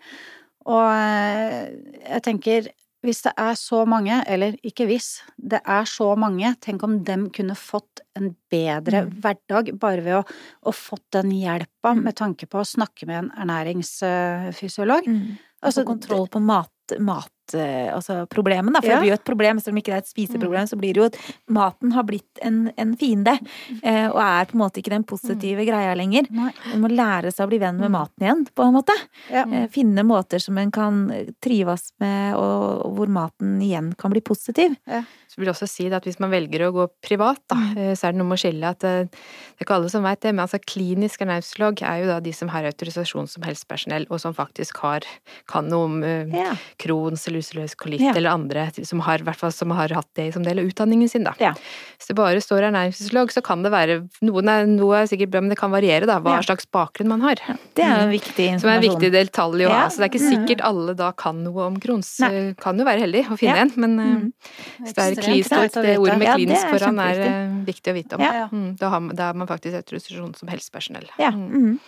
[0.69, 1.71] Og eh,
[2.05, 2.69] jeg tenker
[3.03, 7.29] hvis det er så mange, eller ikke hvis, det er så mange, tenk om dem
[7.33, 9.11] kunne fått en bedre Mm.
[9.21, 10.23] hverdag bare ved å,
[10.69, 12.03] å fått den hjelpa Mm.
[12.03, 15.07] med tanke på å snakke med en ernæringsfysiolog.
[15.07, 15.37] Mm.
[15.63, 18.81] Altså, Altså kontroll på mat, mat altså problemet, da.
[18.81, 18.95] For Ja.
[18.99, 21.01] det blir jo et problem, selv om ikke det er et spiseproblem, så blir det
[21.01, 21.17] jo at
[21.49, 23.37] maten har blitt en, en fiende.
[23.83, 26.27] eh, og er på en måte ikke den positive greia lenger.
[26.31, 28.93] Man En må lære seg å bli venn med maten igjen, på en måte.
[29.31, 29.43] Ja.
[29.45, 31.07] Eh, finne måter som en kan
[31.41, 34.75] trives med, og, og hvor maten igjen kan bli positiv.
[34.87, 37.93] Så vil jeg også si det at hvis man velger å gå privat, da, eh,
[37.95, 40.19] så er det noe med å skille at eh, det er ikke alle som vet
[40.21, 44.19] det, men altså klinisk ernæringsfysiolog er jo da de som har autorisasjon som helsepersonell, og
[44.19, 45.05] som faktisk har,
[45.47, 46.53] kan noe om eh, Ja.
[46.81, 48.13] Crohns eller ulcerøs kolitt Ja.
[48.15, 49.19] eller andre som har,
[49.51, 51.33] som har hatt det som del av utdanningen sin, da.
[51.41, 51.51] Ja.
[51.97, 55.41] Hvis det bare står ernæringsfysiolog, så kan det være noen er, Noe er sikkert bra,
[55.41, 56.41] men det kan variere, da, hva Ja.
[56.45, 57.35] slags bakgrunn man har.
[57.75, 58.59] Det er en viktig informasjon.
[58.61, 59.87] Som er en viktig detalj å ha.
[59.89, 62.19] Så det er ikke sikkert alle da kan noe om Crohns.
[62.21, 64.93] Eh, Kan jo være heldig å finne en, men hvis Mm.
[64.95, 68.21] det er klinisk, det ordet med klinisk foran er eh, viktig å vite om.
[68.51, 71.07] Mm, da, har, da er man faktisk autorisasjon som helsepersonell.
[71.19, 71.31] Ja.
[71.31, 71.79] Mm.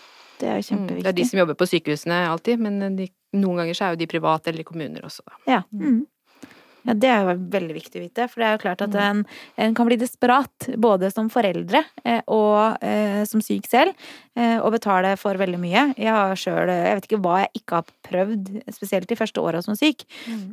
[0.44, 0.48] Mm.
[0.48, 0.70] Det er jo Mm.
[0.70, 1.04] kjempeviktig.
[1.04, 4.02] Det er de som jobber på sykehusene alltid, men de, noen ganger så er jo
[4.04, 5.34] de private eller i kommuner også, da.
[5.48, 5.62] Ja.
[5.74, 6.06] Mm.
[6.86, 9.00] ja, det er jo veldig viktig å vite, for det er jo klart at Mm.
[9.00, 9.26] en,
[9.58, 13.94] en kan bli desperat, både som foreldre eh, og eh, som syk selv,
[14.36, 15.96] eh, og betale for veldig mye.
[15.98, 19.62] Jeg har sjøl Jeg vet ikke hva jeg ikke har prøvd, spesielt de første åra
[19.64, 20.04] som syk.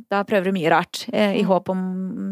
[0.09, 1.47] Da prøver du mye rart, eh, i Mm.
[1.51, 1.83] håp om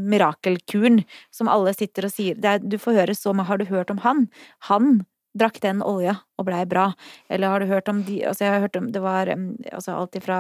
[0.10, 2.36] mirakelkuren, som alle sitter og sier.
[2.40, 4.30] Det er, du får høre så mye Har du hørt om han?
[4.70, 5.06] Han
[5.38, 6.88] drakk den olja og blei bra.
[7.30, 10.16] Eller har du hørt om de Altså, jeg har hørt om Det var altså alt
[10.18, 10.40] ifra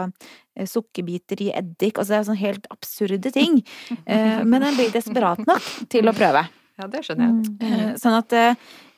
[0.55, 3.61] eh, sukkerbiter i eddik Altså, det er sånne helt absurde ting.
[4.09, 6.41] Eh, men en blir desperat nok til å prøve.
[6.79, 7.55] Ja, det skjønner jeg.
[7.61, 8.33] Eh, Sånn at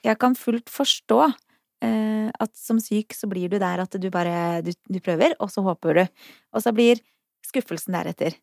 [0.05, 1.21] jeg kan fullt forstå
[1.81, 5.63] at som syk så blir du der at du bare du, du prøver, og så
[5.65, 6.03] håper du.
[6.53, 7.01] Og så blir
[7.45, 8.35] skuffelsen deretter.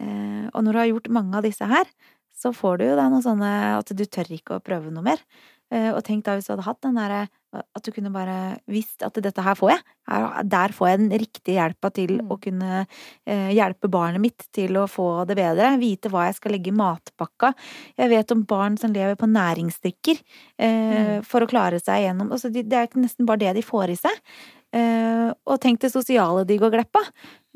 [0.00, 1.84] Og når du har gjort mange av disse her,
[2.38, 5.20] så får du jo da noe sånne at du tør ikke å prøve noe mer.
[5.70, 9.00] Eh, og tenk da hvis du hadde hatt den derre at du kunne bare visst
[9.04, 9.80] at dette her får jeg.
[10.08, 12.28] Her, der får jeg den riktige hjelpa til Mm.
[12.28, 12.86] å kunne
[13.26, 15.70] eh, hjelpe barnet mitt til å få det bedre.
[15.80, 17.54] Vite hva jeg skal legge i matpakka.
[17.96, 20.20] Jeg vet om barn som lever på næringsdrikker
[20.60, 23.94] eh, for å klare seg gjennom altså, de, Det er nesten bare det de får
[23.96, 24.20] i seg.
[24.76, 27.08] Eh, og tenk det sosiale de går glipp av.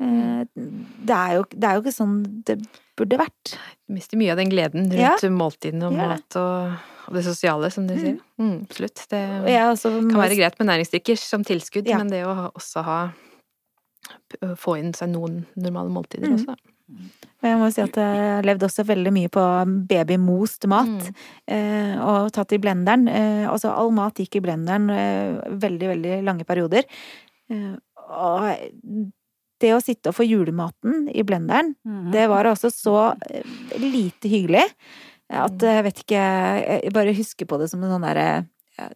[0.03, 2.57] Det, jo, det er jo ikke sånn det
[2.97, 3.53] burde vært.
[3.87, 5.29] Du mister mye av den gleden rundt Ja.
[5.29, 6.07] måltidene og ja.
[6.09, 6.73] mat og,
[7.07, 8.17] og det sosiale, som du sier.
[8.39, 9.05] Mm, absolutt.
[9.09, 11.97] Det ja, altså, kan være greit med næringsdrikker som tilskudd, Ja.
[11.97, 12.99] men det å også ha
[14.59, 16.35] få inn seg noen normale måltider Mm.
[16.35, 16.55] også.
[17.41, 19.43] Og jeg må si at jeg har levd også veldig mye på
[19.87, 21.11] babymost mat.
[21.49, 21.99] Mm.
[22.03, 23.07] Og tatt i blenderen.
[23.49, 24.87] Altså all mat gikk i blenderen
[25.59, 26.83] veldig, veldig lange perioder.
[27.49, 27.75] Eh,
[28.09, 28.57] og
[29.63, 32.11] det å sitte og få julematen i blenderen, Mhm.
[32.11, 33.15] det var også så
[33.79, 34.67] lite hyggelig
[35.35, 36.23] at jeg vet ikke
[36.83, 38.27] Jeg bare husker på det som en sånn derre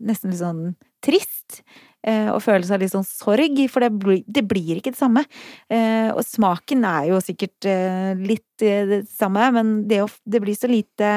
[0.01, 0.61] Nesten litt sånn
[1.05, 1.61] trist.
[2.03, 5.21] eh, Og følelse av litt sånn sorg, for det blir, det blir ikke det samme.
[5.69, 10.57] Eh, Og smaken er jo sikkert eh, litt eh, det samme, men det, det blir
[10.57, 11.11] så lite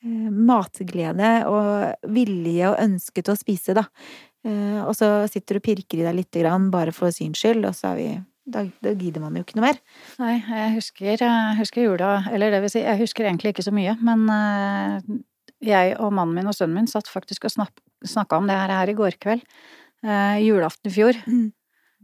[0.00, 3.84] eh, matglede og vilje og ønske til å spise, da.
[4.46, 7.66] Eh, Og så sitter du og pirker i deg lite grann bare for syns skyld,
[7.68, 8.08] og så er vi
[8.46, 9.80] da, da gidder man jo ikke noe mer.
[10.20, 13.74] Nei, jeg husker, jeg husker jula Eller det vil si, jeg husker egentlig ikke så
[13.74, 15.20] mye, men eh,
[15.70, 18.92] jeg og mannen min og sønnen min satt faktisk og snakka om det her, her
[18.92, 19.44] i går kveld.
[20.00, 21.18] Eh, julaften i fjor.
[21.28, 21.50] Mm.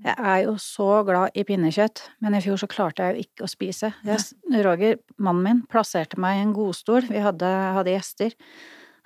[0.04, 3.46] Jeg er jo så glad i pinnekjøtt, men i fjor så klarte jeg jo ikke
[3.46, 3.92] å spise.
[4.04, 4.26] Jeg,
[4.66, 7.06] Roger, mannen min, plasserte meg i en godstol.
[7.08, 8.36] Vi hadde, hadde gjester.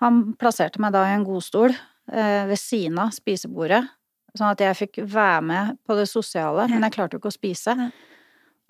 [0.02, 3.84] Han plasserte meg da i en godstol eh, ved siden av spisebordet,
[4.38, 7.36] sånn at jeg fikk være med på det sosiale, men jeg klarte jo ikke å
[7.36, 7.76] spise.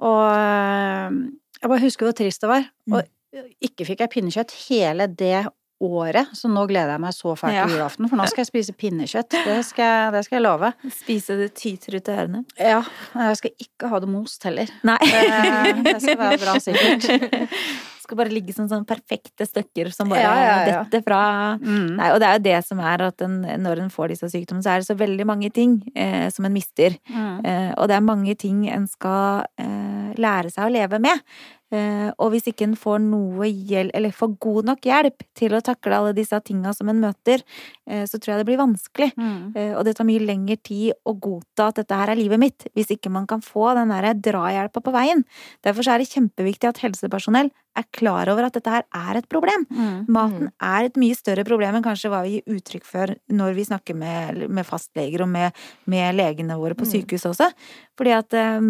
[0.00, 1.16] Og eh,
[1.60, 2.68] jeg bare husker hvor trist det var.
[2.88, 2.98] Mm.
[2.98, 5.46] Og ikke fikk jeg pinnekjøtt hele det
[5.80, 8.74] året, så nå gleder jeg meg så fælt til julaften, for nå skal jeg spise
[8.76, 9.36] pinnekjøtt.
[9.46, 10.72] Det skal jeg, det skal jeg love.
[10.92, 12.42] Spise det tyter ut av ørene.
[12.60, 12.82] Ja,
[13.14, 14.74] jeg skal ikke ha det most heller.
[14.84, 14.98] Nei.
[15.06, 17.08] Det, det skal være bra sikkert.
[18.10, 20.80] Skal bare ligge som sånne perfekte stykker som bare Ja, ja, ja.
[20.82, 21.20] detter fra
[21.60, 21.94] Mm.
[21.94, 24.64] Nei, og det er jo det som er at en, når en får disse sykdommene,
[24.64, 26.96] så er det så veldig mange ting eh, som en mister.
[27.06, 27.44] Mm.
[27.46, 31.22] Eh, og det er mange ting en skal eh, lære seg å leve med.
[31.70, 35.62] Eh, og hvis ikke en får noe hjelp, eller får god nok hjelp til å
[35.64, 37.44] takle alle disse tinga som en møter,
[37.86, 39.10] eh, så tror jeg det blir vanskelig.
[39.16, 39.56] Mm.
[39.56, 42.66] Eh, Og det tar mye lengre tid å godta at dette her er livet mitt,
[42.74, 45.24] hvis ikke man kan få den der drahjelpa på veien.
[45.62, 49.28] Derfor så er det kjempeviktig at helsepersonell er klar over at dette her er et
[49.30, 49.64] problem.
[49.70, 50.06] Mm.
[50.10, 53.66] Maten er et mye større problem enn kanskje hva vi gir uttrykk for når vi
[53.68, 55.54] snakker med, med fastleger og med,
[55.86, 57.50] med legene våre på sykehuset sykehus også.
[57.98, 58.60] Fordi at eh,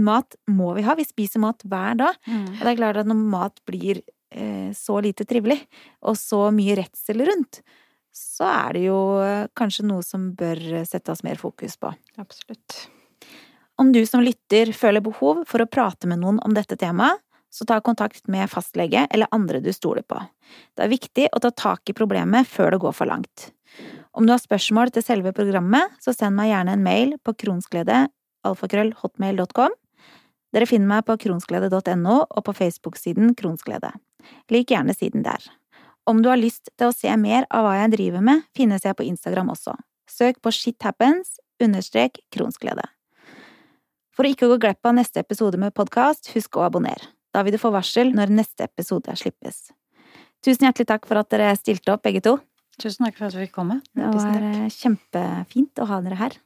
[0.00, 0.96] mat må vi ha.
[0.98, 2.18] Vi spiser mat hver dag.
[2.26, 2.49] Mm.
[2.58, 5.60] Og det er klart at når mat blir eh, så lite trivelig,
[6.06, 7.62] og så mye redsel rundt,
[8.14, 11.92] så er det jo eh, kanskje noe som bør settes mer fokus på.
[12.18, 12.86] Absolutt.
[13.80, 17.64] om du som lytter føler behov for å prate med noen om dette temaet, så
[17.66, 20.20] ta kontakt med fastlege eller andre du stoler på.
[20.76, 23.50] Det er viktig å ta tak i problemet før det går for langt.
[24.14, 29.70] Om du har spørsmål til selve programmet, så send meg gjerne en mail på kronsglede.alfakrøllhotmail.com.
[30.50, 33.92] Dere finner meg på kronsglede.no og på Facebook-siden Kronsglede.
[34.50, 35.44] Lik gjerne siden der.
[36.10, 38.96] Om du har lyst til å se mer av hva jeg driver med, finnes jeg
[38.98, 39.76] på Instagram også.
[40.10, 42.82] Søk på shithappens understrek kronsglede.
[44.16, 47.12] For å ikke gå glipp av neste episode med podkast, husk å abonnere.
[47.30, 49.68] Da vil du få varsel når neste episode slippes.
[50.42, 52.38] Tusen hjertelig takk for at dere stilte opp, begge to.
[52.80, 53.78] Tusen takk for at vi fikk komme.
[53.94, 56.36] Det var kjempefint å ha dere her.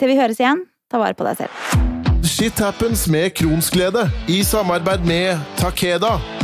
[0.00, 1.99] Til vi høres igjen, ta vare på deg selv.
[2.30, 6.39] Shit happens med Kronsglede i samarbeid med Takeda.